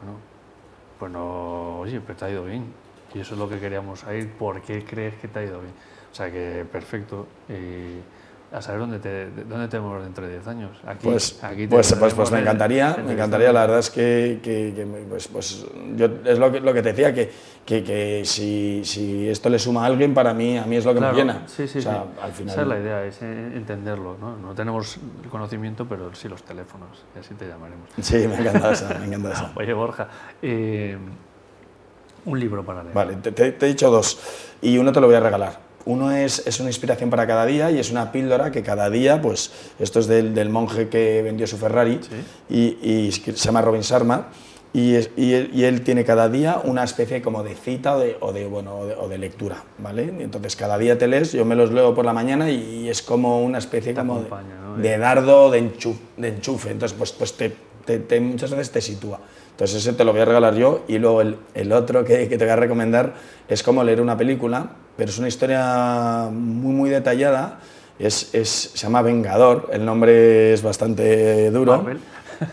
Bueno, 0.00 0.18
pues 0.99 1.12
no, 1.12 1.80
oye, 1.80 2.00
pero 2.00 2.18
te 2.18 2.25
ha 2.25 2.30
ido 2.30 2.44
bien. 2.44 2.73
Y 3.14 3.20
eso 3.20 3.35
es 3.35 3.40
lo 3.40 3.49
que 3.49 3.59
queríamos 3.59 4.00
saber. 4.00 4.26
¿Por 4.32 4.62
qué 4.62 4.85
crees 4.85 5.16
que 5.16 5.28
te 5.28 5.38
ha 5.38 5.44
ido 5.44 5.61
bien? 5.61 5.75
O 6.11 6.14
sea, 6.14 6.30
que 6.30 6.64
perfecto. 6.70 7.26
Y 7.49 8.00
a 8.52 8.61
saber 8.61 8.80
dónde 8.80 8.99
te, 8.99 9.30
dónde 9.45 9.69
te 9.69 9.78
vemos 9.78 10.02
dentro 10.02 10.26
de 10.26 10.33
10 10.33 10.49
años. 10.49 10.71
Aquí, 10.85 11.07
pues, 11.07 11.42
aquí 11.42 11.69
pues, 11.69 11.95
pues, 11.95 12.14
pues, 12.14 12.33
me 12.33 12.40
encantaría, 12.40 12.97
me 13.04 13.12
encantaría, 13.12 13.52
la 13.52 13.61
verdad 13.61 13.78
es 13.78 13.90
que, 13.90 14.40
que, 14.42 14.87
pues, 15.09 15.28
pues 15.28 15.66
yo, 15.95 16.09
es 16.25 16.38
lo 16.38 16.50
que, 16.50 16.61
lo 16.61 16.75
que 16.75 16.83
te 16.83 16.92
decía, 16.92 17.14
que, 17.14 17.30
que, 17.64 17.85
que 17.85 18.23
si, 18.25 18.83
si, 18.85 19.28
esto 19.28 19.49
le 19.50 19.59
suma 19.59 19.85
a 19.85 19.87
alguien, 19.87 20.14
para 20.14 20.35
mí, 20.35 20.59
a 20.59 20.64
mí 20.64 20.76
es 20.76 20.85
lo 20.85 20.92
que 20.95 21.00
me 21.00 21.12
llena. 21.12 21.45
Sí, 21.47 21.69
sí, 21.69 21.78
o 21.78 21.83
sea, 21.83 22.02
sí. 22.02 22.21
Al 22.21 22.33
final... 22.33 22.52
Esa 22.52 22.62
es 22.62 22.69
la 22.69 22.78
idea, 22.80 23.04
es 23.04 23.23
entenderlo. 23.23 24.16
¿no? 24.21 24.37
no 24.37 24.52
tenemos 24.54 24.99
el 25.23 25.30
conocimiento, 25.30 25.87
pero 25.88 26.12
sí 26.14 26.28
los 26.28 26.42
teléfonos, 26.42 27.04
y 27.14 27.21
así 27.21 27.35
te 27.35 27.47
llamaremos. 27.47 27.88
Sí, 28.00 28.26
me 28.26 28.37
encanta 28.37 28.73
eso, 28.73 28.87
me 28.99 29.07
encanta 29.07 29.33
eso. 29.33 29.50
Oye, 29.54 29.73
Borja, 29.73 30.09
eh, 30.42 30.99
un 32.25 32.40
libro 32.40 32.64
para 32.64 32.83
leer. 32.83 32.95
Vale, 32.95 33.14
te, 33.16 33.30
te 33.30 33.66
he 33.66 33.69
dicho 33.69 33.90
dos, 33.90 34.19
y 34.61 34.76
uno 34.76 34.90
te 34.92 35.00
lo 35.00 35.07
voy 35.07 35.14
a 35.14 35.21
regalar. 35.21 35.69
Uno 35.87 36.12
es, 36.12 36.46
es, 36.46 36.60
una 36.60 36.68
inspiración 36.68 37.10
para 37.10 37.26
cada 37.26 37.46
día 37.46 37.70
y 37.70 37.78
es 37.78 37.90
una 37.90 38.12
píldora 38.12 38.52
que 38.52 38.62
cada 38.62 38.90
día, 38.90 39.22
pues 39.22 39.50
esto 39.78 40.00
es 40.00 40.06
del, 40.06 40.34
del 40.34 40.50
monje 40.50 40.88
que 40.88 41.22
vendió 41.22 41.46
su 41.46 41.56
Ferrari 41.56 42.00
y, 42.49 42.76
y, 42.82 43.12
se 43.12 43.32
llama 43.32 43.62
Robin 43.62 43.80
Sharma 43.80 44.28
y, 44.72 44.94
él, 44.94 45.82
tiene 45.82 46.04
cada 46.04 46.28
día 46.28 46.60
una 46.62 46.84
especie 46.84 47.20
como 47.22 47.42
de 47.42 47.56
cita 47.56 47.96
o 47.96 48.32
de, 48.32 48.46
bueno, 48.46 48.76
o 48.76 49.08
de, 49.08 49.18
lectura, 49.18 49.64
¿vale? 49.78 50.12
Entonces 50.20 50.54
cada 50.54 50.78
día 50.78 50.96
te 50.96 51.08
lees, 51.08 51.32
yo 51.32 51.44
me 51.44 51.56
los 51.56 51.72
leo 51.72 51.92
por 51.94 52.04
la 52.04 52.12
mañana 52.12 52.50
y, 52.50 52.88
es 52.88 53.02
como 53.02 53.42
una 53.42 53.58
especie 53.58 53.94
como 53.94 54.25
de, 54.76 54.99
dardo, 54.99 55.50
de, 55.50 55.58
enchufe, 55.58 56.70
entonces 56.70 56.96
pues, 56.96 57.12
pues 57.12 57.34
te, 57.37 58.20
muchas 58.20 58.50
veces 58.50 58.70
te 58.70 58.80
sitúa. 58.80 59.20
Entonces 59.60 59.82
ese 59.82 59.92
te 59.92 60.04
lo 60.04 60.12
voy 60.12 60.22
a 60.22 60.24
regalar 60.24 60.54
yo 60.54 60.84
y 60.88 60.96
luego 60.96 61.20
el, 61.20 61.72
otro 61.74 62.02
que, 62.02 62.26
te 62.26 62.38
voy 62.38 62.48
a 62.48 62.56
recomendar 62.56 63.12
es 63.46 63.62
como 63.62 63.84
leer 63.84 64.00
una 64.00 64.16
película, 64.16 64.70
pero 64.96 65.10
es 65.10 65.18
una 65.18 65.28
historia 65.28 66.30
muy 66.32 66.72
muy 66.72 66.88
detallada, 66.88 67.60
es, 67.98 68.30
es, 68.32 68.70
se 68.72 68.78
llama 68.78 69.02
Vengador, 69.02 69.68
el 69.70 69.84
nombre 69.84 70.54
es 70.54 70.62
bastante 70.62 71.50
duro, 71.50 71.84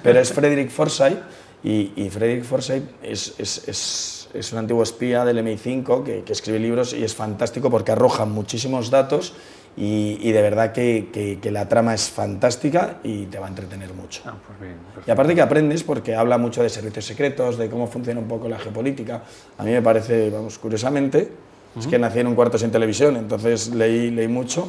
pero 0.03 0.19
es 0.19 0.33
Frederick 0.33 0.69
Forsyth 0.69 1.19
y, 1.63 1.93
y 1.95 2.09
Frederick 2.09 2.43
Forsyth 2.43 2.83
es, 3.01 3.35
es, 3.37 4.27
es, 4.33 4.51
un 4.51 4.59
antiguo 4.59 4.83
espía 4.83 5.23
del 5.23 5.37
MI5 5.37 6.03
que, 6.03 6.23
que, 6.23 6.33
escribe 6.33 6.59
libros 6.59 6.91
y 6.91 7.05
es 7.05 7.15
fantástico 7.15 7.71
porque 7.71 7.93
arroja 7.93 8.25
muchísimos 8.25 8.89
datos 8.89 9.31
y, 9.77 10.17
y 10.21 10.31
de 10.31 10.41
verdad 10.41 10.71
que, 10.71 11.37
que, 11.39 11.51
la 11.51 11.69
trama 11.69 11.93
es 11.93 12.09
fantástica 12.09 12.97
y 13.03 13.27
te 13.27 13.37
va 13.37 13.45
a 13.45 13.49
entretener 13.49 13.93
mucho. 13.93 14.23
Ah, 14.25 14.33
pues 14.57 15.05
y 15.05 15.11
aparte 15.11 15.35
que 15.35 15.41
aprendes 15.41 15.83
porque 15.83 16.15
habla 16.15 16.39
mucho 16.39 16.63
de 16.63 16.69
servicios 16.69 17.05
secretos, 17.05 17.57
de 17.59 17.69
cómo 17.69 17.85
funciona 17.85 18.19
un 18.19 18.27
poco 18.27 18.49
la 18.49 18.57
geopolítica. 18.57 19.21
A 19.57 19.63
mí 19.63 19.71
me 19.71 19.81
parece, 19.83 20.31
vamos, 20.31 20.57
curiosamente, 20.57 21.31
es 21.77 21.85
que 21.85 21.99
nací 21.99 22.19
en 22.19 22.27
un 22.27 22.35
cuarto 22.35 22.57
sin 22.57 22.71
televisión, 22.71 23.17
entonces 23.17 23.69
leí, 23.69 24.09
leí 24.09 24.27
mucho 24.27 24.67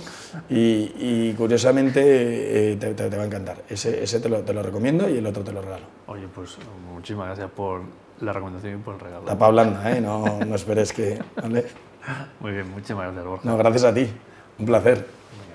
y, 0.50 1.32
curiosamente 1.32 2.72
eh, 2.72 2.76
te, 2.76 3.16
va 3.16 3.22
a 3.22 3.26
encantar. 3.26 3.62
Ese, 3.68 4.02
ese 4.02 4.20
te, 4.20 4.28
lo, 4.28 4.40
te, 4.40 4.52
lo, 4.52 4.62
recomiendo 4.62 5.08
y 5.08 5.16
el 5.16 5.26
otro 5.26 5.42
te 5.42 5.52
lo 5.52 5.62
regalo. 5.62 5.86
Oye, 6.06 6.28
pues 6.34 6.58
muchísimas 6.92 7.28
gracias 7.28 7.50
por 7.50 7.80
la 8.20 8.32
recomendación 8.32 8.74
y 8.74 8.82
por 8.82 8.94
el 8.94 9.00
regalo. 9.00 9.24
Tapa 9.24 9.48
blanda, 9.48 9.90
¿eh? 9.90 10.00
no, 10.00 10.38
no 10.44 10.54
esperes 10.54 10.92
que... 10.92 11.18
¿vale? 11.40 11.64
Muy 12.40 12.52
bien, 12.52 12.70
muchísimas 12.70 13.04
gracias, 13.04 13.24
Borja. 13.24 13.48
No, 13.48 13.56
gracias 13.56 13.84
a 13.84 13.94
ti, 13.94 14.08
un 14.58 14.66
placer. 14.66 15.06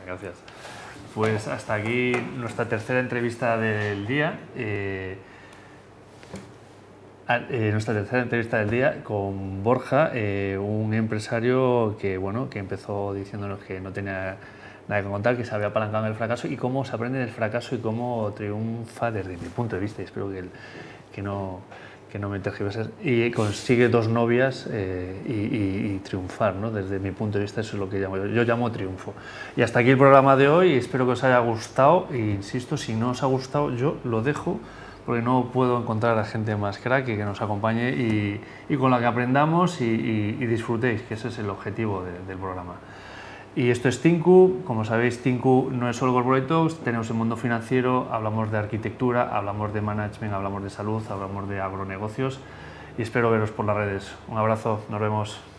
gracias. 0.05 0.33
Pues 1.13 1.47
hasta 1.47 1.75
aquí 1.75 2.13
nuestra 2.37 2.67
tercera 2.67 2.99
entrevista 2.99 3.57
del 3.57 4.07
día. 4.07 4.39
Eh, 4.55 5.17
Ah, 7.25 7.39
eh, 7.49 7.69
nuestra 7.71 7.93
tercera 7.93 8.21
entrevista 8.21 8.57
del 8.57 8.69
día 8.69 9.01
con 9.01 9.63
Borja, 9.63 10.11
eh, 10.13 10.57
un 10.61 10.93
empresario 10.93 11.95
que, 11.97 12.17
bueno, 12.17 12.49
que 12.49 12.59
empezó 12.59 13.13
diciéndonos 13.13 13.59
que 13.59 13.79
no 13.79 13.93
tenía 13.93 14.35
nada 14.89 15.01
que 15.01 15.07
contar, 15.07 15.37
que 15.37 15.45
se 15.45 15.55
había 15.55 15.67
apalancado 15.67 16.03
en 16.03 16.11
el 16.11 16.17
fracaso 16.17 16.49
y 16.49 16.57
cómo 16.57 16.83
se 16.83 16.93
aprende 16.93 17.19
del 17.19 17.29
fracaso 17.29 17.75
y 17.75 17.77
cómo 17.77 18.33
triunfa 18.35 19.09
desde 19.09 19.37
mi 19.37 19.47
punto 19.47 19.77
de 19.77 19.81
vista. 19.81 20.01
Y 20.01 20.05
espero 20.05 20.29
que, 20.29 20.43
que 21.15 21.21
no 21.21 21.61
que 22.13 22.19
no 22.19 22.29
me 22.29 22.39
tergiverses, 22.39 22.91
y 23.03 23.31
consigue 23.31 23.89
dos 23.89 24.07
novias 24.07 24.67
eh, 24.69 25.19
y, 25.25 25.97
triunfar, 26.07 26.53
¿no? 26.53 26.69
Desde 26.69 26.99
mi 26.99 27.09
punto 27.09 27.39
de 27.39 27.43
vista 27.45 27.61
eso 27.61 27.75
es 27.75 27.79
lo 27.79 27.89
que 27.89 27.97
llamo 27.97 28.17
yo, 28.17 28.27
yo 28.27 28.43
llamo 28.43 28.71
triunfo. 28.71 29.15
Y 29.57 29.63
hasta 29.63 29.79
aquí 29.79 29.89
el 29.89 29.97
programa 29.97 30.35
de 30.35 30.47
hoy, 30.47 30.75
espero 30.75 31.07
que 31.07 31.13
os 31.13 31.23
haya 31.23 31.39
gustado, 31.39 32.07
e 32.11 32.19
insisto, 32.19 32.77
si 32.77 32.93
no 32.93 33.09
os 33.09 33.23
ha 33.23 33.25
gustado 33.25 33.75
yo 33.75 33.97
lo 34.03 34.21
dejo, 34.21 34.59
porque 35.07 35.23
no 35.23 35.49
puedo 35.51 35.79
encontrar 35.79 36.19
a 36.19 36.23
gente 36.23 36.55
más 36.55 36.77
crack 36.77 37.05
que, 37.05 37.17
nos 37.25 37.41
acompañe 37.41 37.89
y, 38.69 38.77
con 38.77 38.91
la 38.91 38.99
que 38.99 39.07
aprendamos 39.07 39.81
y, 39.81 40.33
disfrutéis, 40.45 41.01
que 41.01 41.15
ese 41.15 41.29
es 41.29 41.39
el 41.39 41.49
objetivo 41.49 42.03
del 42.27 42.37
programa. 42.37 42.75
Y 43.55 43.69
esto 43.69 43.87
es 43.87 44.01
Tinku, 44.01 44.61
como 44.65 44.83
sabéis 44.83 45.21
Tinku 45.21 45.69
no 45.71 45.87
es 45.87 45.95
solo 45.95 46.11
Corporate 46.11 46.47
Talks, 46.47 46.79
tenemos 46.79 47.07
el 47.11 47.15
mundo 47.15 47.37
financiero, 47.37 48.07
hablamos 48.11 48.51
de 48.51 48.57
arquitectura, 48.57 49.29
hablamos 49.37 49.71
de 49.75 49.81
management, 49.81 50.33
hablamos 50.33 50.63
de 50.63 50.71
salud, 50.71 51.03
hablamos 51.07 51.47
de 51.47 51.61
agronegocios 51.61 52.39
y 52.97 53.03
espero 53.03 53.29
veros 53.29 53.51
por 53.51 53.65
las 53.65 53.77
redes. 53.77 54.11
Un 54.27 54.39
abrazo, 54.39 54.83
nos 54.89 54.99
vemos. 54.99 55.52